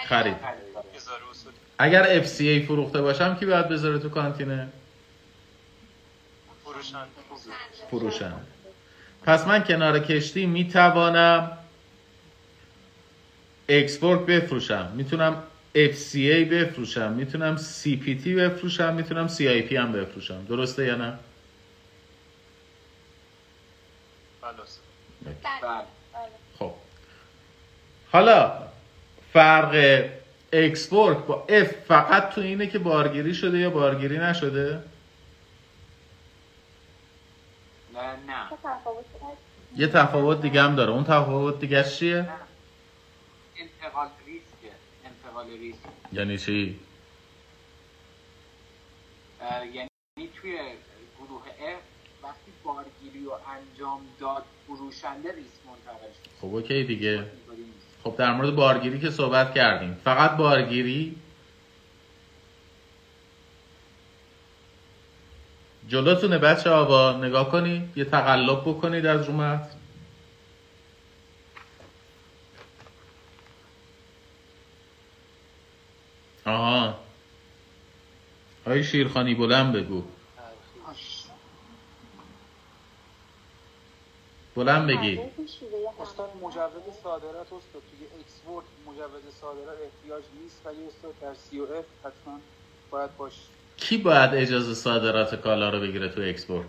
[0.08, 0.36] خرید.
[1.78, 4.66] اگر FCA فروخته باشم کی باید بذاره تو کانتینر؟
[6.64, 7.10] فروشنده
[7.92, 8.36] فروشنده
[9.24, 11.58] پس من کنار کشتی می‌توانم
[13.70, 14.92] Ex Work بفروشم.
[14.96, 15.44] می‌تونم
[15.76, 17.12] FCA بفروشم.
[17.12, 20.46] می‌تونم CPT بفروشم می‌تونم CIP هم بفروشم.
[20.46, 21.20] درسته یا نه؟
[24.42, 25.84] بله.
[26.60, 26.74] خب.
[28.12, 28.64] حالا
[29.34, 30.06] فرق
[30.54, 34.84] Ex Work با F فقط تو اینه که بارگیری شده یا بارگیری نشده؟
[37.94, 38.48] نه نه؟
[39.76, 40.92] یه تفاوت دیگه هم داره.
[40.92, 42.30] اون تفاوت دیگه چیه؟
[43.58, 44.08] انتقال
[45.50, 45.78] ریسک
[46.14, 46.80] یعنی چی؟
[49.74, 50.58] یعنی توی
[51.20, 56.30] گروه F وقتی بارگیری رو انجام داد فروشنده ریسک منتقل شد.
[56.42, 57.18] خب اوکی دیگه.
[57.18, 57.88] نیست.
[58.04, 59.98] خب در مورد بارگیری که صحبت کردیم.
[60.04, 61.16] فقط بارگیری؟
[65.88, 67.98] جلوتونه بچه ها نگاه کنید.
[67.98, 69.81] یه تقلب بکنید از رو متن.
[76.46, 77.00] آها.
[78.68, 80.04] آقای شیرخانی بلند بگو.
[84.56, 85.20] بلند بگی.
[86.02, 91.86] استاد مجوز صادرات استاد توی Ex Work مجوز صادرات احتیاج نیست ولی استاد در COF
[92.00, 92.40] حتما
[92.92, 93.42] باید باشه.
[93.78, 96.66] کی باید اجازه صادرات کالا رو بگیره تو اکسپورت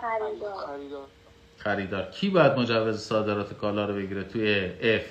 [0.00, 0.66] خریدار.
[0.66, 1.08] خریدار.
[1.58, 2.10] خریدار.
[2.10, 5.04] کی باید مجوز صادرات کالا رو بگیره توی F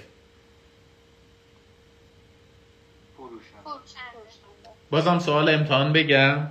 [4.90, 6.48] بازم سوال امتحان بگم.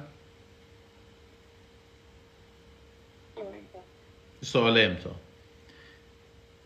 [4.42, 5.16] سوال امتحان.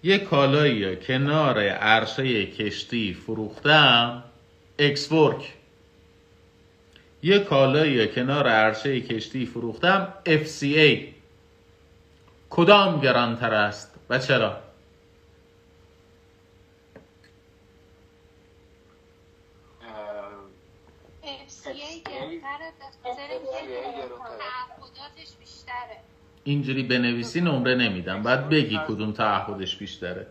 [0.03, 4.24] یه کالایی کنار عرشه کشتی فروختم.
[4.78, 5.53] اکسپورک
[7.22, 10.14] یه کالایی کنار عرشه کشتی فروختم.
[10.26, 11.20] FCA
[12.51, 14.57] کدام گرانتر است و چرا؟
[26.44, 28.22] اینجوری بنویسی نمره نمیدم.
[28.22, 30.26] باید بگی کدوم تعهدش بیشتره.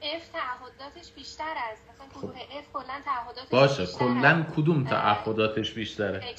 [0.00, 3.86] F تعهداتش بیشتر از مثلا گروه F کلا تعهداتش باشه.
[3.86, 6.34] کلا کدوم اه، تعهداتش بیشتره؟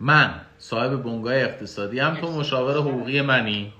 [0.00, 3.72] من صاحب بنگاه اقتصادی هم تو مشاور حقوقی منی.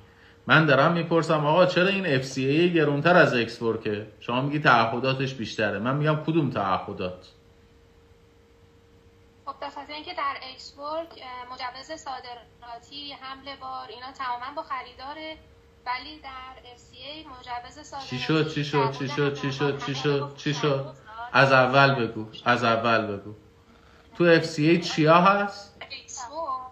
[0.46, 5.78] من دارم می‌پرسم آقا چرا این FCA گرونتر از اکسپورکه شما میگی تعهداتش بیشتره.
[5.78, 7.28] من میگم کدوم تعهدات؟
[9.46, 14.62] خب به خاطر اینکه در Ex Work اه، مجوز صادراتی حمل بار اینا تماما با
[14.62, 15.36] خریداره
[15.86, 20.34] ولی در FCA مجوز صادراتی چی شد؟ چی شد؟ چی شد؟ چی شد؟ چی شد؟
[20.36, 20.94] چی شد؟
[21.32, 22.26] از از اول بگو.
[22.44, 23.34] از اول بگو.
[24.16, 26.64] تو FCA چیا هست Ex Work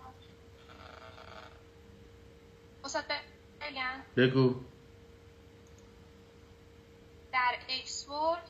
[2.96, 3.12] استاد
[3.60, 4.54] بگم بگو.
[7.32, 8.42] در Ex Work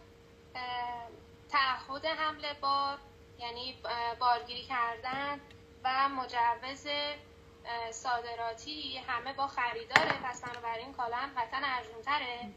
[0.55, 1.09] اه،
[1.49, 2.99] تعهد حمل بار
[3.39, 3.77] یعنی
[4.21, 5.41] بارگیری کردن
[5.85, 6.87] و مجوز
[7.91, 10.13] صادراتی همه با خریداره.
[10.25, 12.51] پس بنابراین کالا هم قطعا ارزونتره.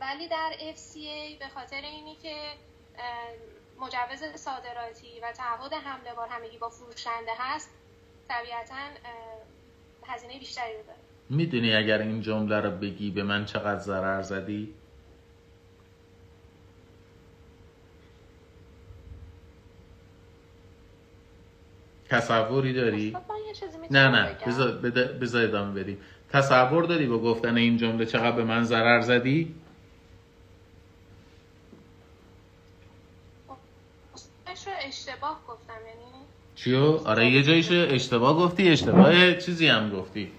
[0.00, 2.52] ولی در FCA به خاطر اینی که
[3.78, 7.70] مجوز صادراتی و تعهد حمله بار همگی با فروشنده هست
[8.28, 8.88] طبیعتا
[10.10, 10.98] هزینه بیشتری رو داره
[11.30, 14.74] می‌دونی اگر این جمله رو بگی به من چقدر ضرر زدی؟
[22.08, 23.16] تصوری داری؟
[23.90, 24.36] نه نه؟
[25.20, 25.98] بذار ادامه بدیم
[26.30, 29.54] تصور داری با گفتن این جمله چقدر به من ضرر زدی؟
[34.90, 36.09] اشتباه گفتم یعنی
[36.64, 40.32] چیو؟ آره یه جاییشو اشتباه گفتی اشتباه چیزی هم گفتی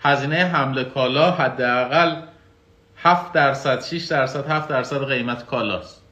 [0.00, 2.22] هزینه حمل کالا حداقل
[2.96, 6.02] 7 درصد 6 درصد 7 درصد قیمت کالاست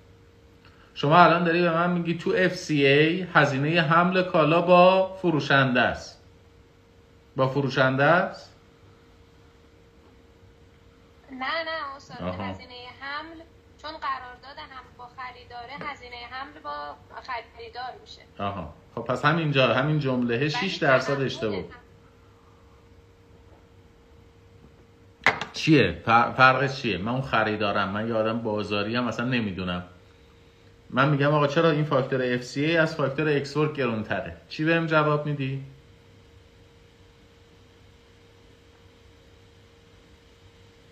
[0.95, 6.22] شما الان داری به من میگی تو FCA هزینه حمل کالا با فروشنده است
[7.37, 8.53] با فروشنده است
[11.30, 12.18] نه نه استاد.
[12.41, 13.41] هزینه حمل
[13.87, 16.95] چون قرارداد هم با خریداره هزینه حمل با
[17.57, 18.22] خریدار میشه.
[18.39, 18.74] آها.
[18.95, 21.55] خب پس همینجا همین جمله 6 ولی درصد اشتباه.
[21.57, 21.64] هم-
[25.53, 29.84] چیه؟ فر- فرقش چیه؟ من اون خریدارم من یه آدم بازاری هم اصلا نمی‌دونم.
[30.91, 35.64] من میگم آقا چرا این فاکتور FCA از فاکتور اکسورک گرونتره؟ چی بهم جواب میدی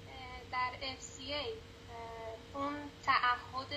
[0.08, 1.46] اه، در FCA
[1.90, 2.74] اه، اون
[3.04, 3.72] تعهد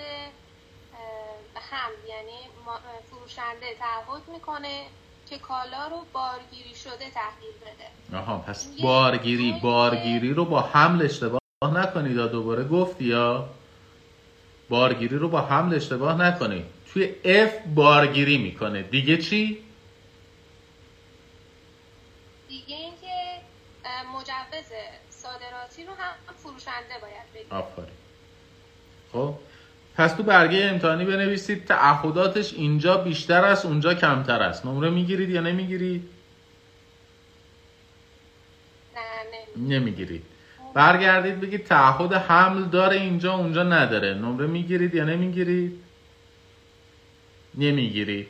[1.56, 2.67] اه، هم یعنی ما- اه،
[3.10, 4.86] فروشنده تعهد می‌کنه
[5.30, 8.18] که کالا رو بارگیری شده تحویل بده.
[8.18, 13.48] آها پس بارگیری بارگیری رو با حمل اشتباه نکنید دوباره گفتی یا
[14.68, 16.64] بارگیری رو با حمل اشتباه نکنید.
[16.92, 18.82] توی F بارگیری می‌کنه.
[18.82, 19.64] دیگه چی؟
[22.48, 23.40] دیگه اینکه
[24.14, 24.72] مجوز
[25.10, 27.56] صادراتی رو هم فروشنده باید بگیره.
[27.56, 27.88] آفرین.
[29.12, 29.34] خب؟
[29.98, 34.66] پس تو برگه امتحانی بنویسید تعهداتش اینجا بیشتر است اونجا کمتر است.
[34.66, 36.08] نمره می‌گیرید یا نمی‌گیرید؟
[39.58, 40.22] نه نمی‌گیرید.
[40.74, 44.14] برگردید بگید تعهد حمل داره اینجا اونجا نداره.
[44.14, 45.80] نمره می‌گیرید یا نمی‌گیرید؟
[47.54, 48.26] نمی‌گیرید.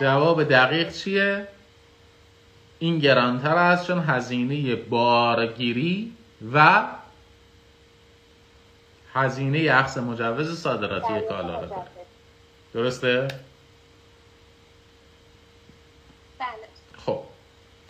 [0.00, 1.48] جواب دقیق چیه؟
[2.78, 6.12] این گرانتر است چون هزینه بارگیری
[6.52, 6.86] و
[9.24, 11.82] هزینه اخذ مجوز صادراتی کالا رو داره
[12.74, 13.28] درسته؟
[16.38, 16.48] بله.
[17.06, 17.22] خب.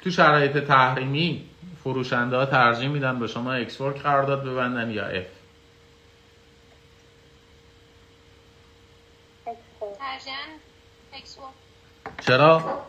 [0.03, 1.51] تو شرایط تحریمی
[1.85, 5.26] فروشنده ها ترجیح میدن به شما Ex Work قرارداد ببندن یا F
[12.20, 12.85] چرا؟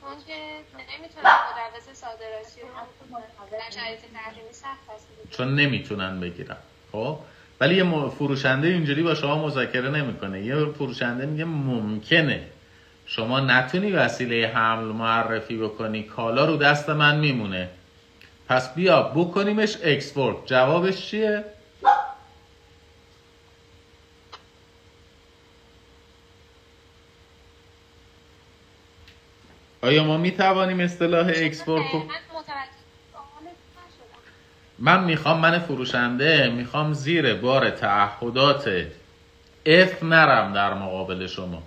[0.00, 2.68] چون نمی‌تونم مجوز صادراتی رو
[5.30, 6.56] چون نمی‌تونن بگیرن.
[6.92, 7.18] خب؟
[7.60, 10.44] ولی یه فروشنده اینجوری با شما مذاکره نمی‌کنه.
[10.44, 12.46] یه فروشنده میگه ممکنه.
[13.06, 16.02] شما نتونی وسیله حمل معرفی بکنی.
[16.02, 17.68] کالا رو دست من میمونه.
[18.48, 21.44] پس بیا بکنیمش Ex Work جوابش چیه؟
[29.82, 32.78] آیا ما می‌توانیم اصطلاح Ex Work رو من متوجه
[33.12, 34.20] سوالت نشدم
[34.78, 38.86] من می‌خوام من فروشنده می‌خوام زیر بار تعهدات
[39.66, 41.62] F نرم در مقابل شما.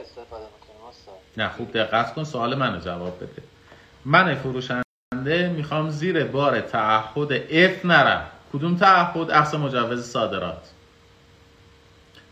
[0.00, 0.44] استفاده
[0.88, 3.42] استاد نه خوب دقت کن سوال منو جواب بده.
[4.04, 8.26] من فروشنده می‌خوام زیر بار تعهد F نرم.
[8.52, 10.70] کدوم تعهد؟ اخذ مجوز صادرات.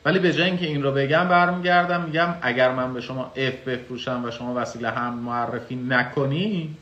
[0.04, 4.24] ولی به جای اینکه این رو بگم برمیگردم میگم اگر من به شما F بفروشم
[4.24, 6.76] و شما وسیله هم معرفی نکنی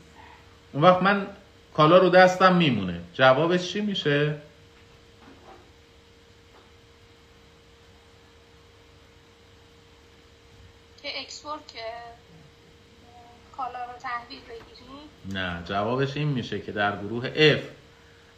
[0.73, 1.27] اون وقت من
[1.73, 4.35] کالا رو دستم میمونه جوابش چی میشه؟
[11.01, 11.79] که اکسپورت که
[13.57, 17.61] کالا رو تحویل بگیریم نه جوابش این میشه که در گروه F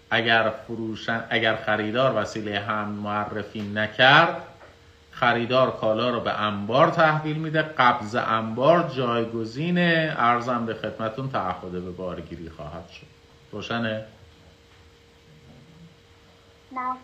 [0.09, 4.41] اگر فروشن اگر خریدار وسیله هم معرفی نکرد
[5.15, 7.61] خریدار کالا رو به انبار تحویل میده.
[7.61, 13.07] قبض انبار جایگزین ارزم به خدمتون تعهد به بارگیری خواهد شد.
[13.51, 14.05] روشنه؟
[16.71, 16.95] نه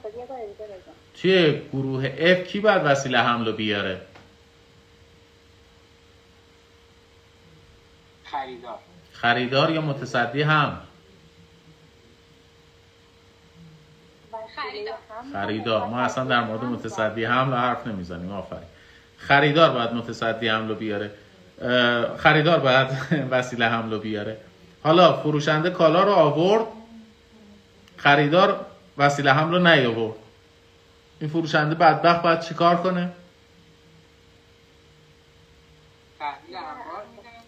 [1.21, 4.01] توی گروه F کی باید وسیله حمل رو بیاره؟
[8.23, 8.79] خریدار.
[9.13, 10.81] خریدار یا متصدی هم
[14.55, 14.95] خریدار.
[15.33, 15.87] خریدار.
[15.87, 18.67] ما اصلا در مورد متصدی حمل حرف نمی‌زنیم آفرین.
[19.17, 21.11] خریدار باید متصدی حمل بیاره.
[22.17, 22.87] خریدار باید
[23.31, 24.37] وسیله حمل بیاره.
[24.83, 26.65] حالا فروشنده کالا رو آورد
[27.97, 28.65] خریدار
[28.97, 30.15] وسیله حمل رو نیاورد.
[31.19, 33.11] این فروشنده بدبخت باید چیکار کنه؟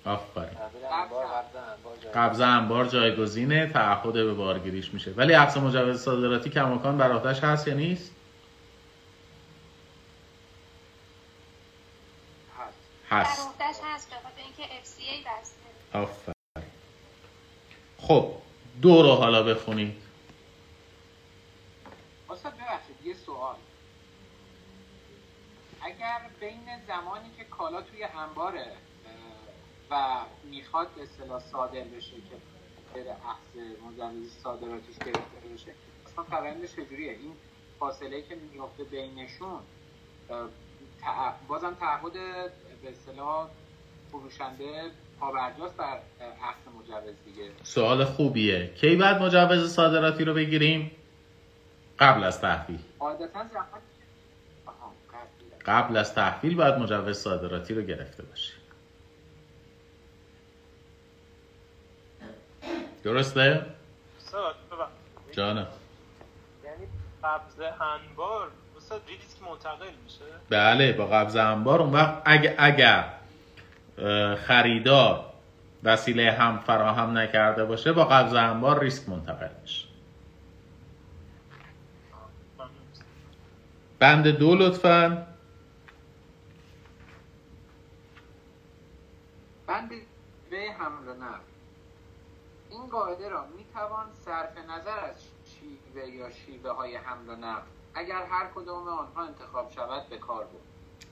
[0.05, 5.11] آفرین تحویل انبار قبض انبار جای قبض انبار جایگزینه تعهد به بارگیریش میشه.
[5.11, 8.11] ولی عقص مجوز صادراتی کماکان بر هست یا نیست؟
[13.09, 13.49] هست.
[13.59, 13.83] هست.
[13.83, 15.27] هست به خاطر اینکه FCA
[15.93, 16.33] آفرین.
[17.97, 18.31] خب
[18.81, 19.95] دو رو حالا بخونید.
[22.29, 23.55] استاد ببخشید یه سوال.
[25.81, 28.71] اگر بین زمانی که کالا توی انباره
[29.93, 29.95] و
[30.51, 32.35] می‌خواد به اصطلاح صادر بشه که
[32.93, 35.73] بره اخذ مجوز صادراتیش گرفته بشه.
[36.05, 37.33] اصلا فرآیندش چجوریه؟ این
[37.79, 39.59] فاصله که میفته بینشون
[41.47, 42.13] بازم تعهد
[42.83, 43.47] به اصطلاح
[44.11, 47.51] فروشنده پابرجاست بر اه، اخذ مجوز دیگه.
[47.63, 48.73] سوال خوبیه.
[48.75, 50.91] کی بعد مجوز صادراتی رو بگیریم؟
[51.99, 52.79] قبل از تحویل.
[55.65, 58.52] قبل از تحویل باید مجوز صادراتی رو گرفته باشیم
[63.03, 63.65] درسته؟
[64.17, 65.33] استاد ببخشید.
[65.35, 65.67] جانم
[66.63, 66.87] یعنی
[67.23, 73.13] قبض انبار استاد ریسک منتقل میشه بله با قبض انبار اون وقت اگر, اگر
[74.35, 75.33] خریدار
[75.83, 79.87] وسیله هم فراهم نکرده باشه با قبض انبار ریسک منتقل میشه.
[83.99, 85.27] بند دو لطفا
[89.67, 89.89] بند
[90.49, 91.42] به حمل و نقل
[92.93, 95.15] قاعده را می توان صرف نظر از
[95.45, 97.61] شیوه یا شیوه های حمل و نقل
[97.95, 100.61] اگر هر کدام آنها انتخاب شود به کار بود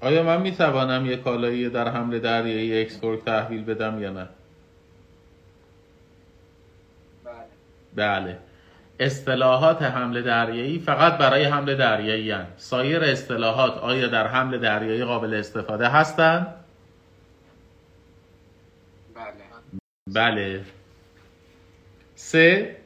[0.02, 4.30] آیا من می‌توانم یک کالایی در حمل دریایی اکسپورت تحویل بدم یا نه؟
[7.24, 7.48] بله
[7.96, 8.40] بله
[9.00, 12.54] اصطلاحات حمل دریایی فقط برای حمل دریایی هستند.
[12.58, 16.48] سایر اصطلاحات آیا در حمل دریایی قابل استفاده هستند؟
[19.16, 19.34] بله
[20.14, 20.66] بله
[22.22, 22.78] سه.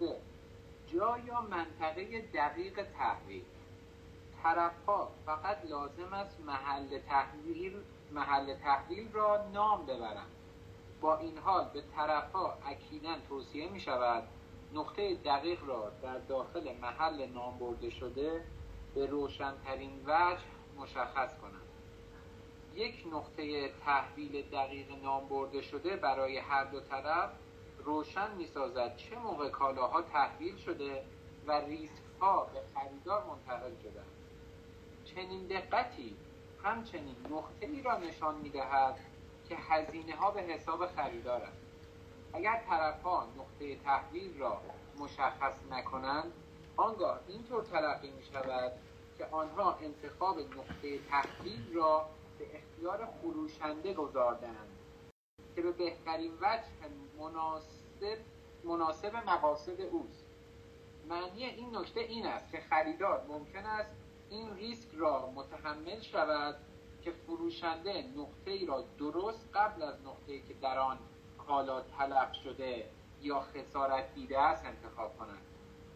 [0.00, 0.16] سه.
[0.86, 3.44] جا یا منطقه دقیق تحویل
[4.42, 7.76] طرفها فقط لازم است محل تحویل
[8.12, 10.30] محل تحویل را نام ببرند.
[11.00, 14.28] با این حال به طرفها اکیدا توصیه می شود
[14.74, 18.44] نقطه دقیق را در داخل محل نام برده شده
[18.94, 20.42] به روشنترین وجه
[20.78, 21.77] مشخص کنند.
[22.78, 27.30] یک نقطه تحویل دقیق نام برده شده برای هر دو طرف
[27.84, 31.04] روشن می سازد چه موقع کالاها تحویل شده
[31.46, 34.02] و ریسک ها به خریدار منتقل شده.
[35.04, 36.16] چنین دقتی
[36.64, 38.98] همچنین نقطه ای را نشان می دهد
[39.48, 41.62] که هزینه ها به حساب خریدار است.
[42.32, 44.60] اگر طرف ها نقطه تحویل را
[44.98, 46.32] مشخص نکنند
[46.76, 48.72] آنگاه اینطور تلقی می شود
[49.18, 52.08] که آنها انتخاب نقطه تحویل را
[52.38, 54.78] به اختیار فروشنده گذاردند
[55.56, 56.68] که به بهترین وجه
[57.18, 58.18] مناسب
[58.64, 60.24] مناسب مقاصد اوست.
[61.08, 63.90] معنی این نکته این است که خریدار ممکن است
[64.30, 66.56] این ریسک را متحمل شود
[67.02, 70.98] که فروشنده نقطه ای را درست قبل از نقطه ای که در آن
[71.46, 72.90] کالا تلف شده
[73.22, 75.42] یا خسارت دیده است انتخاب کند.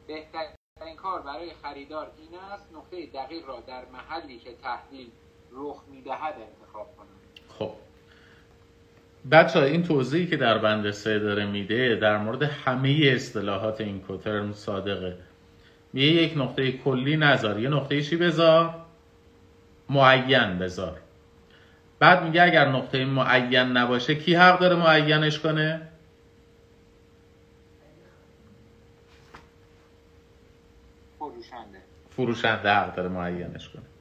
[0.07, 5.13] بهترین کار برای خریدار این است نقطه دقیق را در محلی که تحویل
[5.55, 7.07] رخ می‌دهد انتخاب کند
[7.49, 7.73] خب.
[9.31, 14.53] بچه این توضیحی که در بند سه داره میده در مورد همه اصطلاحات این کوترم
[14.53, 15.17] صادقه.
[15.93, 17.61] میگه یک نقطه کلی نذار.
[17.61, 18.75] یه نقطه چی بذار؟
[19.89, 21.01] معین بذار.
[21.99, 25.89] بعد میگه اگر نقطه معین نباشه کی حق داره معینش کنه؟
[31.19, 31.79] فروشنده.
[32.11, 33.92] فروشنده حق داره معینش کنه.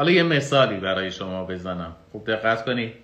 [0.00, 1.96] حالا یه مثالی برای شما بزنم.
[2.12, 2.94] خوب دقت کنید.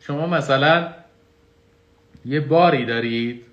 [0.00, 0.92] شما مثلا
[2.24, 3.44] یه باری دارید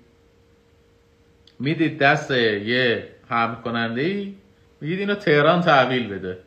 [1.58, 4.34] می‌دید دست یه حمل کننده ای
[4.80, 6.38] میگید اینو تهران تحویل بده.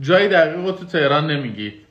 [0.00, 1.86] جای دقیق تو تهران نمیگید.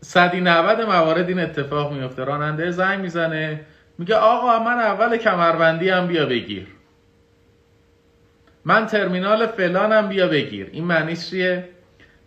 [0.00, 2.24] صدی نود موارد این اتفاق میفته.
[2.24, 3.60] راننده زنگ می‌زنه
[3.98, 6.75] میگه آقا من اول کمربندی هم بیا بگیر.
[8.66, 10.68] من ترمینال فلانم بیا بگیر.
[10.72, 11.68] این معنیش چیه؟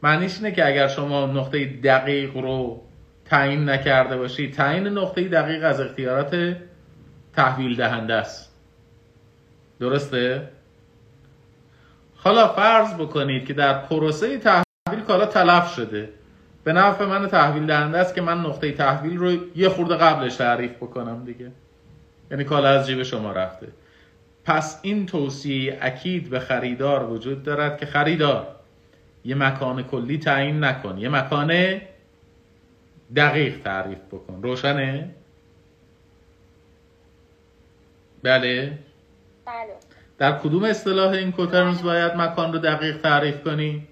[0.03, 2.81] معنیش اینه که اگر شما نقطه دقیق رو
[3.25, 6.55] تعیین نکرده باشی تعیین نقطه دقیق از اختیارات
[7.33, 8.55] تحویل دهنده است.
[9.79, 10.49] درسته؟
[12.15, 16.09] حالا فرض بکنید که در پروسه تحویل کالا تلف شده.
[16.63, 20.71] به نفع من تحویل دهنده است که من نقطه تحویل رو یه خورده قبلش تعریف
[20.71, 21.51] بکنم دیگه.
[22.31, 23.67] یعنی کالا از جیب شما رفته.
[24.49, 28.55] پس این توصیه اکید به خریدار وجود دارد که خریدار
[29.25, 31.81] یه مکان کلی تعیین نکن یه مکان
[33.15, 34.41] دقیق تعریف بکن.
[34.43, 35.15] روشنه؟
[38.23, 38.79] بله.
[39.45, 39.75] بله.
[40.17, 43.87] در کدوم اصطلاح این کوترمز باید مکان رو دقیق تعریف کنی؟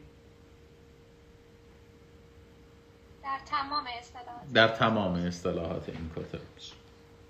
[3.23, 4.53] در تمام اصطلاحات.
[4.53, 6.71] در تمام اصطلاحات این کوترمز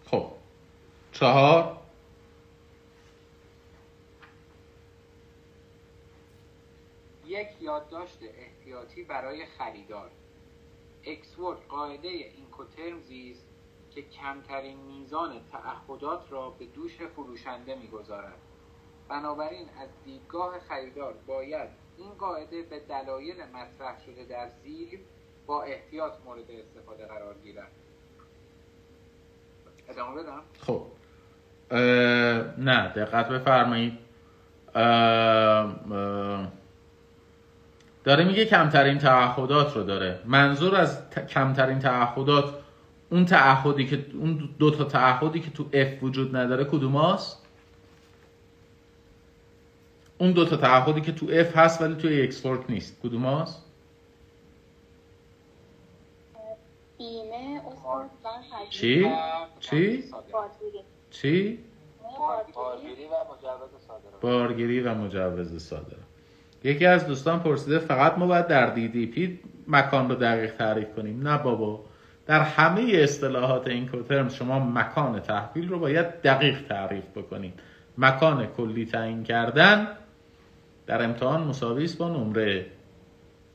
[0.06, 0.32] خب.
[1.12, 1.77] چهار.
[7.38, 10.10] یک یادداشت احتیاطی برای خریدار.
[11.04, 13.48] اکسورد قاعده اینکوترمزی است
[13.92, 18.38] که کمترین میزان تعهدات را به دوش فروشنده می‌گذارد.
[19.10, 25.00] بنابراین از دیدگاه خریدار باید این قاعده به دلایل مطرح شده در زیر
[25.46, 27.72] با احتیاط مورد استفاده قرار گیرد.
[29.90, 30.86] ادامه بدم؟ خب.
[32.58, 34.00] نه دقت بفرمایید.
[38.08, 42.54] داره میگه کمترین تعهدات رو داره منظور از کمترین تعهدات
[43.10, 47.46] اون تعهدی که اون دو تا تعهدی که تو F وجود نداره کدوم هست؟
[50.18, 53.64] اون دو تا تعهدی که تو F هست ولی توی اکسپورت نیست کدوم هست؟
[56.98, 57.62] بیمه
[58.70, 59.12] چی؟
[59.60, 60.04] چی؟
[61.12, 61.60] چی؟
[62.56, 66.17] بارگیری و مجوز صادره بارگیری و مجوز صادره
[66.64, 71.28] یکی از دوستان پرسیده فقط ما باید در پی مکان رو دقیق تعریف کنیم.
[71.28, 71.86] نه بابا.
[72.26, 77.60] در همه اصطلاحات این کوترم شما مکان تحویل رو باید دقیق تعریف بکنید.
[77.98, 79.88] مکان کلی تعیین کردن
[80.88, 82.66] در امتحان مساوی است با نمره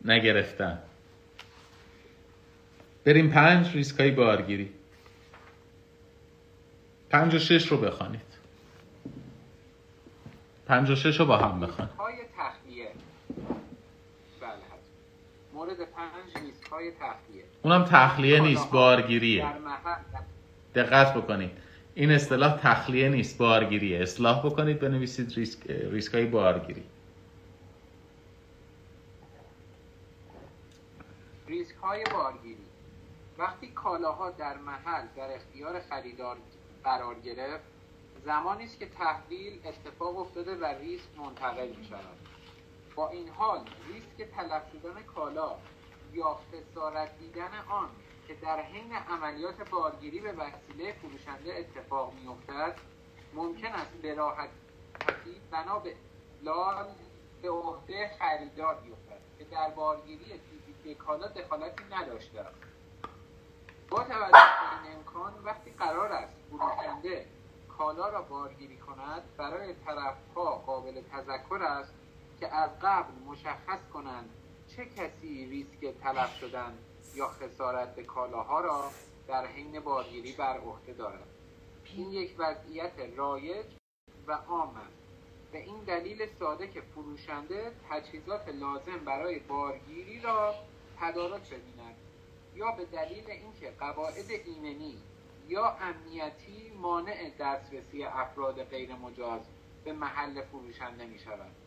[0.05, 0.79] نگرفتن.
[3.05, 4.71] بریم پنج ریسک های بارگیری.
[7.11, 8.33] پنج و شش رو بخوانید.
[10.67, 12.89] پنج و شش رو با هم بخوانید های تخلیه
[14.41, 15.52] بله حتما.
[15.63, 17.45] مورد پنج ریسک های تخلیه.
[17.63, 19.47] اونم تخلیه نیست بارگیریه.
[20.75, 21.51] دقت بکنید.
[21.95, 24.03] این اصطلاح تخلیه نیست بارگیریه.
[24.03, 26.83] اصلاح بکنید بنویسید ریسک ریسک های بارگیری.
[31.49, 32.67] ریسک های بارگیری.
[33.39, 36.37] وقتی کالاها در محل در اختیار خریدار
[36.85, 37.65] قرار گرفت
[38.25, 42.22] زمانی است که تحویل اتفاق افتاده و ریسک منتقل می شود
[42.95, 45.57] با این حال ریسک تلف شدن کالا
[46.13, 47.89] یا خسارت دیدن آن
[48.29, 52.79] که در حین عملیات بارگیری به وسیله فروشنده اتفاق میافتد
[53.35, 55.97] ممکن است به راحتی بنا به
[56.43, 56.87] لال
[57.43, 62.57] به عهده خریدار بیفتد که در بارگیری فیزیکی کالا دخالتی نداشته است.
[63.91, 67.27] با توجه به این امکان وقتی قرار است فروشنده
[67.79, 71.95] کالا را بارگیری کند برای طرفها قابل تذکر است
[72.43, 74.31] که از قبل مشخص کنند
[74.77, 76.79] چه کسی ریسک تلف شدن
[77.15, 78.91] یا خسارت به کالاها را
[79.29, 81.29] در حین بارگیری بر عهده دارد.
[81.97, 83.67] این یک وضعیت رایج
[84.27, 84.97] و عام است.
[85.53, 90.55] به این دلیل ساده که فروشنده تجهیزات لازم برای بارگیری را
[91.01, 91.97] تدارک ببیند
[92.55, 94.99] یا به دلیل اینکه قواعد ایمنی
[95.49, 99.41] یا امنیتی مانع دسترسی افراد غیر مجاز
[99.85, 101.62] به محل فروشنده می شود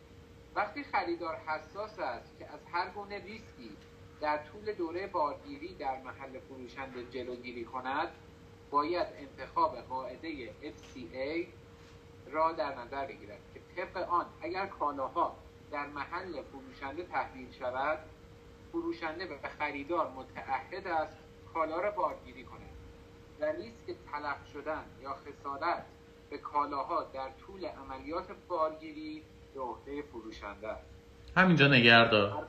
[0.56, 3.76] وقتی خریدار حساس است که از هر گونه ریسکی
[4.20, 8.08] در طول دوره بارگیری در محل فروشنده جلوگیری کند
[8.70, 11.46] باید انتخاب قاعده FCA
[12.30, 15.36] را در نظر بگیرد که طبق آن اگر کالاها
[15.70, 17.98] در محل فروشنده تحویل شود
[18.72, 21.18] فروشنده به خریدار متعهد است
[21.54, 22.76] کالا را بارگیری کند
[23.40, 25.86] و ریسک تلف شدن یا خسارت
[26.30, 29.24] به کالاها در طول عملیات بارگیری
[29.56, 30.84] به عهده فروشنده است
[31.36, 32.46] همینجا نگردار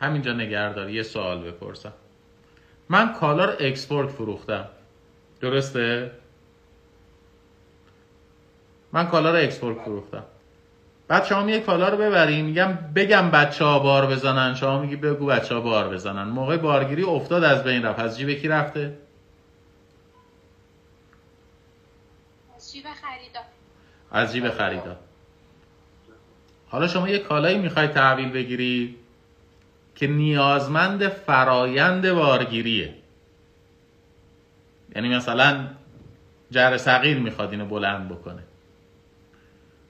[0.00, 1.92] همینجا نگردار یه سوال بپرسم.
[2.88, 4.68] من کالا رو Ex Work فروختم.
[5.40, 6.10] درسته؟
[8.92, 10.24] من کالا رو Ex Work فروختم.
[11.08, 14.54] بعد شما یه کالا رو ببری میگم بگم بچه ها بار بزنن.
[14.54, 16.24] شما میگی بگو بچه ها بار بزنن.
[16.28, 17.98] موقع بارگیری افتاد از بین رفت.
[17.98, 18.98] از جیب کی رفته؟
[22.56, 23.44] از جیب خریدار
[24.10, 24.96] از جیب خریدار
[26.72, 28.96] حالا شما یه کالایی می‌خوای تحویل بگیری
[29.94, 32.94] که نیازمند فرایند بارگیریه
[34.96, 35.66] یعنی مثلا
[36.50, 38.42] جر صغیر می‌خواد اینو بلند بکنه.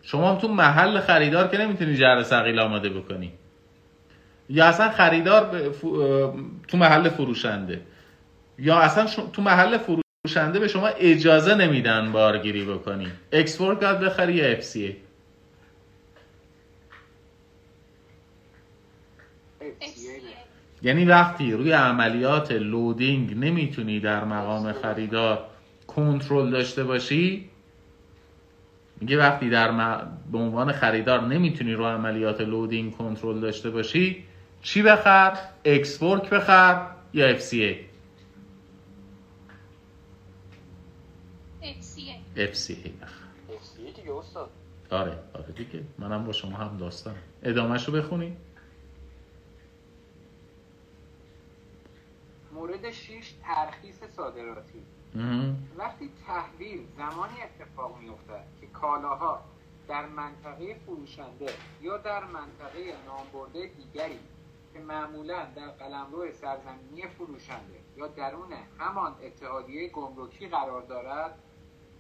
[0.02, 3.32] شما تو محل خریدار که نمی‌تونی جر صغیر آماده بکنی.
[4.48, 5.72] یا اصلا خریدار
[6.68, 7.80] تو محل فروشنده.
[8.58, 13.06] یا اصلا تو محل فروش فروشنده به شما اجازه نمیدن بارگیری بکنی.
[13.32, 14.62] Ex Work باید بخری یا F
[20.82, 25.46] یعنی وقتی روی عملیات loading نمی‌تونی در مقام خریدار
[25.86, 27.50] کنترل داشته باشی
[29.00, 30.08] میگه وقتی در م...
[30.32, 34.24] به عنوان خریدار نمی‌تونی رو عملیات loading کنترل داشته باشی
[34.62, 37.74] چی بخر؟ Ex Work بخر یا FCA
[41.62, 43.22] FCA FCA بخر.
[43.48, 44.50] FCA دیگه استاد.
[44.90, 45.84] آره آره دیگه.
[45.98, 48.36] منم با شما هم داستان ادامهش رو بخونی.
[52.52, 54.82] مورد 6 ترخیص صادراتی.
[55.76, 59.42] وقتی تحویل زمانی اتفاق میافتد که کالاها
[59.88, 64.18] در منطقه فروشنده یا در منطقه نامبرده دیگری
[64.72, 71.38] که معمولا در قلمرو سرزمینی فروشنده یا درون همان اتحادیه گمرکی قرار دارد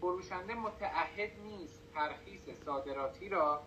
[0.00, 3.62] فروشنده متعهد نیست ترخیص صادراتی را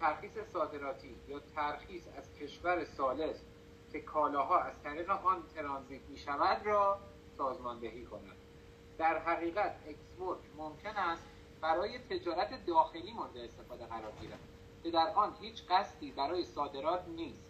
[0.00, 3.36] ترخیص صادراتی یا ترخیص از کشور سالس
[3.92, 6.98] که کالاها از طریق آن ترانزیت می شود را
[7.38, 8.36] سازماندهی کند.
[8.98, 11.24] در حقیقت اکسپورت ممکن است
[11.60, 14.38] برای تجارت داخلی مورد استفاده قرار گیرد
[14.82, 17.44] که در آن هیچ قصدی برای صادرات نیست.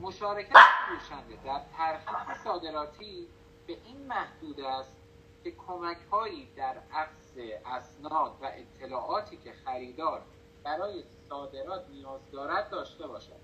[0.00, 3.28] مشارکت فروشنده در ترخیص صادراتی
[3.66, 4.96] به این محدود است
[5.44, 10.22] که کمک هایی در اخذ اسناد و اطلاعاتی که خریدار
[10.64, 13.43] برای صادرات نیاز دارد داشته باشد.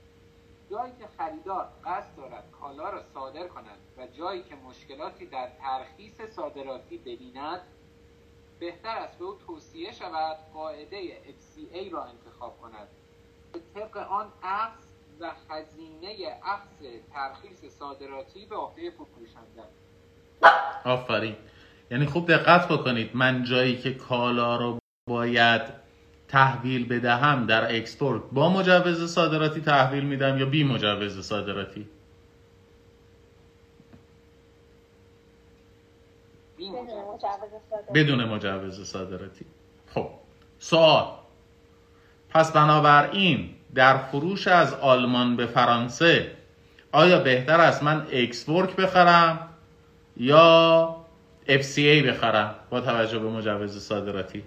[0.71, 6.21] جایی که خریدار قصد دارد کالا را صادر کند و جایی که مشکلاتی در ترخیص
[6.37, 7.61] صادراتی ببیند
[8.61, 12.89] بهتر است به او توصیه شود قاعده FCA را انتخاب کند.
[13.53, 14.85] به طبق آن اخذ
[15.21, 19.63] و هزینه اخذ ترخیص صادراتی به عهده فروشنده
[20.85, 21.37] آفرین.
[21.91, 25.90] یعنی خوب دقت بکنید من جایی که کالا رو باید
[26.31, 31.87] تحویل بدهم در اکسپورت با مجوز صادراتی تحویل میدم یا بی مجوز صادراتی؟
[37.95, 38.85] بدون مجوز.
[38.85, 39.45] صادراتی.
[39.95, 40.09] خب
[40.59, 41.07] سوال.
[42.29, 46.31] پس بنابراین در فروش از آلمان به فرانسه
[46.93, 49.49] آیا بهتر است من اکسپورت بخرم
[50.17, 50.97] یا
[51.47, 54.43] FCA بخرم با توجه به مجوز صادراتی؟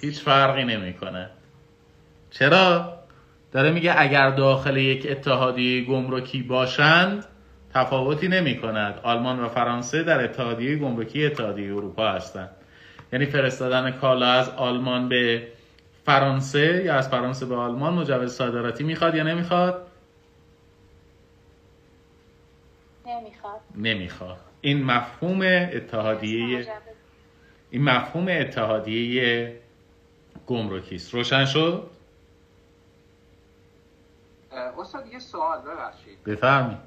[0.00, 1.30] هیچ فرقی نمی‌کنه.
[2.30, 2.98] چرا؟
[3.52, 7.24] داره میگه اگر داخل یک اتحادیه گمرکی باشند
[7.74, 12.50] تفاوتی نمی کند آلمان و فرانسه در اتحادیه گمرکی اتحادیه اروپا هستند.
[13.12, 15.48] یعنی فرستادن کالا از آلمان به
[16.04, 19.86] فرانسه یا از فرانسه به آلمان مجوز صادراتی می‌خواد یا نمی‌خواد؟
[23.06, 23.60] نمی‌خواد.
[23.76, 24.36] نمی‌خواد.
[24.60, 25.40] این مفهوم
[25.72, 26.66] اتحادیه
[27.74, 29.60] این مفهوم اتحادیه
[30.46, 31.90] گمرکی است روشن شد؟
[34.78, 36.24] استاد یه سوال ببخشید.
[36.24, 36.78] بفرمایید.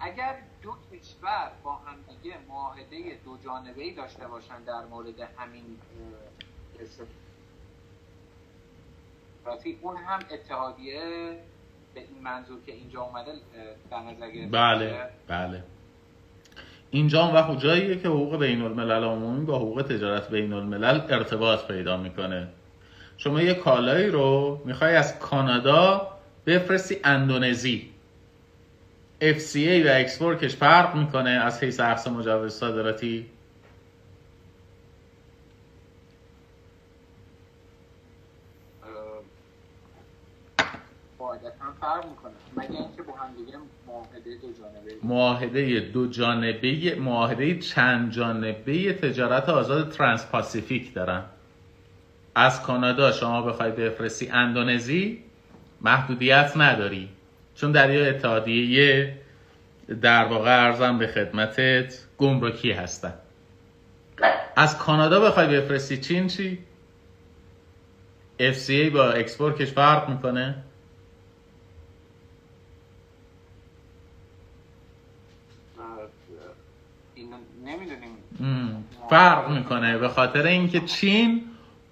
[0.00, 5.78] اگر دو کشور با همدیگه معاهده دو جانبه ای داشته باشن در مورد همین
[9.44, 11.00] استفاراتی، اون هم اتحادیه
[11.94, 13.32] به این منظور که اینجا اومده
[13.90, 15.62] در نظر بله؟ بله.
[16.94, 21.66] اینجا هم وقت جاییه که حقوق بین الملل عمومی با حقوق تجارت بین الملل ارتباط
[21.66, 22.48] پیدا می‌کنه.
[23.16, 26.08] شما یه کالایی رو می‌خوای از کانادا
[26.46, 27.90] بفرستی اندونزی.
[29.20, 33.26] FCA و Ex Work ش فرق می‌کنه از حیث اخذ مجوز صادراتی.
[41.80, 42.32] فرق می‌کنه.
[42.56, 43.52] مگه اینکه با جانبه ای
[45.02, 51.22] معاهده دو جانبه معاهده چند جانبه تجارت آزاد ترانس پاسیفیک دارن
[52.34, 55.18] از کانادا شما بخوای بفرستی اندونزی
[55.80, 57.08] محدودیت نداری
[57.54, 59.14] چون دریا اتحادیه
[60.02, 63.12] در واقع ارزم به خدمتت گمرکی هستن
[64.56, 66.58] از کانادا بخوای بفرستی چین چی؟
[68.40, 70.54] FCA با اکسپورتش فرق می‌کنه؟
[77.64, 78.84] نمی‌دونیم.
[79.10, 81.44] فرق می‌کنه به خاطر اینکه چین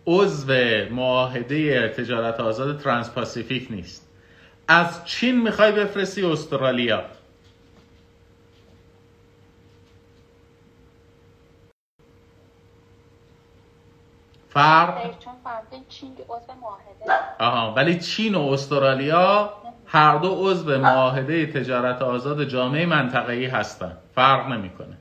[0.06, 0.52] عضو
[0.90, 4.06] معاهده تجارت آزاد ترانس پاسیفیک نیست.
[4.68, 7.04] از چین می‌خوای بفرستی استرالیا.
[14.48, 17.24] فرق؟ چون فهمیدین چین که عضو معاهده.
[17.38, 19.52] آها ولی چین و استرالیا
[19.86, 23.96] هر دو عضو معاهده تجارت آزاد جامعه منطقه‌ای هستن.
[24.14, 24.96] فرق نمی‌کنه.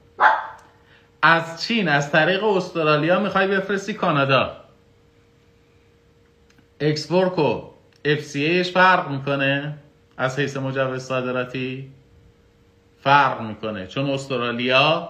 [1.22, 4.51] از چین از طریق استرالیا می‌خوای بفرستی کانادا.
[6.80, 7.61] Ex Work و
[8.05, 9.78] FCA ش فرق می‌کنه.
[10.17, 11.91] از حیث مجوز صادراتی
[13.03, 13.88] فرق می‌کنه.
[13.88, 15.09] چون استرالیا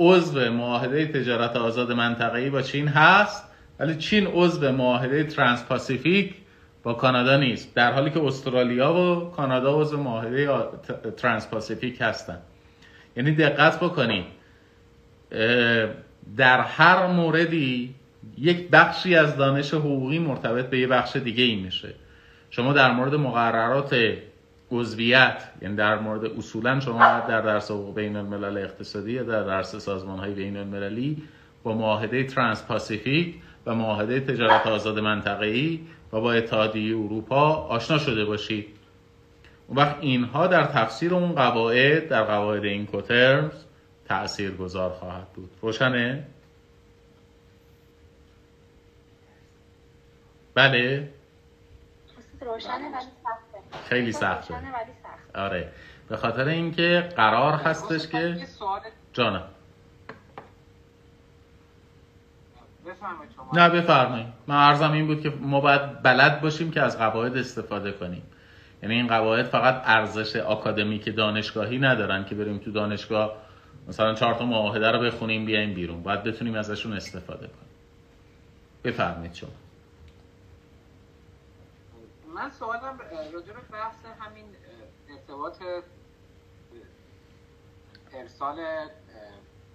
[0.00, 3.44] عضو معاهده تجارت آزاد منطقه‌ای با چین هست
[3.78, 6.34] ولی چین عضو معاهده ترانس پاسیفیک
[6.82, 7.74] با کانادا نیست.
[7.74, 10.50] در حالی که استرالیا و کانادا عضو معاهده
[11.16, 12.38] ترانس پاسیفیک هستن.
[13.16, 14.24] یعنی دقت بکنید
[16.36, 17.94] در هر موردی
[18.38, 21.94] یک بخشی از دانش حقوقی مرتبط به یه بخش دیگه ای میشه.
[22.50, 23.96] شما در مورد مقررات
[24.70, 29.76] عضویت یعنی در مورد اصولا شما در درس حقوق بین الملل اقتصادی یا در درس
[29.76, 31.22] سازمان های بین المللی
[31.62, 33.34] با معاهده ترانس پاسیفیک
[33.66, 35.80] و معاهده تجارت آزاد منطقه‌ای
[36.12, 38.66] و با اتحادیه اروپا آشنا شده باشید.
[39.68, 43.64] اون وقت اینها در تفسیر اون قواعد در قواعد این کوترمز
[44.08, 45.50] تأثیر گذار خواهد بود.
[45.62, 46.26] روشنه؟
[50.54, 51.08] بله.
[52.40, 53.88] روشنه ولی سخته.
[53.88, 54.54] خیلی سخته.
[55.34, 55.72] آره.
[56.08, 58.46] به خاطر اینکه قرار هستش که
[59.12, 59.44] جانم.
[63.52, 64.26] نه بفرمایید.
[64.46, 68.22] من عرضم این بود که ما باید بلد باشیم که از قواعد استفاده کنیم.
[68.84, 73.36] یعنی این قواعد فقط ارزش آکادمیک دانشگاهی ندارن که بریم تو دانشگاه
[73.88, 76.02] مثلا چهار تا معاهده رو بخونیم بیایم بیرون.
[76.02, 77.68] باید بتونیم ازشون استفاده کنیم.
[78.84, 79.50] بفرمایید شما.
[82.34, 82.98] من سوالم
[83.32, 84.44] راجع به بحث همین
[85.10, 85.62] ارتباط
[88.12, 88.58] ارسال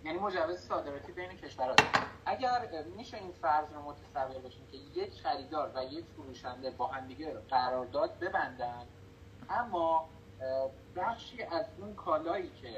[0.03, 1.75] یعنی مجوز صادراتی بین کشورها
[2.25, 7.07] اگر میشه این فرض رو متصور باشیم که یک خریدار و یک فروشنده با هم
[7.07, 8.85] دیگه قرارداد ببندن
[9.49, 10.09] اما
[10.95, 12.69] بخشی از اون کالایی که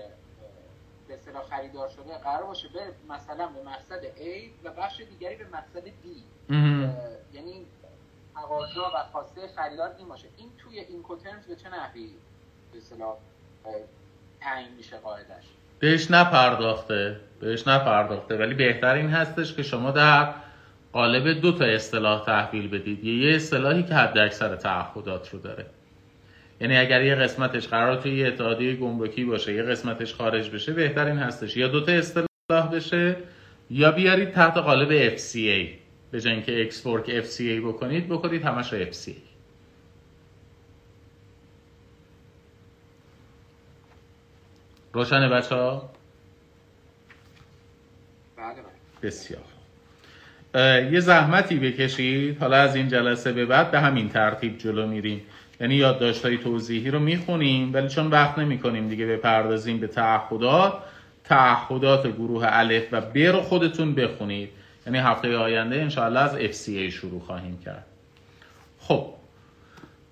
[1.07, 5.45] به اصطلاح خریدار شده قرار باشه به مثلا به مقصد A و بخش دیگری به
[5.53, 6.05] مقصد B.
[7.33, 7.65] یعنی
[8.35, 10.27] تقاضا و خواسته خریدار این باشه.
[10.37, 12.09] این توی این کوترمز به چه نحوی
[12.71, 13.17] به اصطلاح
[14.41, 15.43] تعیین میشه قاعدش؟
[15.79, 17.19] بهش نپرداخته.
[17.39, 18.37] بهش نپرداخته.
[18.37, 20.33] ولی بهتر این هستش که شما در
[20.93, 23.03] قالب دو تا اصطلاح تحویل بدید.
[23.03, 25.65] یه اصطلاحی که حد اکثر تعهدات رو داره.
[26.61, 31.05] یعنی اگر یه قسمتش قرار توی یه اتحادیه گمرکی باشه یه قسمتش خارج بشه بهتر
[31.05, 31.57] این هستش.
[31.57, 33.15] یا دو تا اصطلاح بشه
[33.69, 35.67] یا بیارید تحت قالب FCA
[36.11, 39.15] به جای اینکه اکسپورک FCA بکنید بکنید همش FCA
[44.93, 45.91] روشن بچه ها؟
[48.37, 48.63] بله، بله.
[49.01, 49.41] بسیار
[50.91, 52.39] یه زحمتی بکشید.
[52.39, 55.21] حالا از این جلسه به بعد به همین ترتیب جلو میریم.
[55.61, 60.73] یعنی یادداشت‌های توضیحی رو می‌خونیم ولی چون وقت نمی‌کنیم دیگه بپردازیم به تعهدات
[61.23, 64.49] تعهدات گروه الف و ب رو خودتون بخونید.
[64.85, 67.85] یعنی هفته آینده انشاءالله از FCA شروع خواهیم کرد.
[68.79, 69.13] خب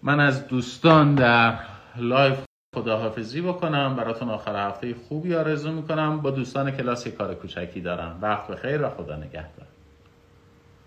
[0.03, 1.53] من از دوستان در
[1.95, 2.39] live
[2.75, 3.95] خداحافظی بکنم.
[3.95, 6.21] براتون آخر هفته خوبی آرزو می‌کنم.
[6.21, 8.19] با دوستان کلاس کار کوچکی دارم.
[8.21, 9.68] وقت بخیر و خدا نگهدار.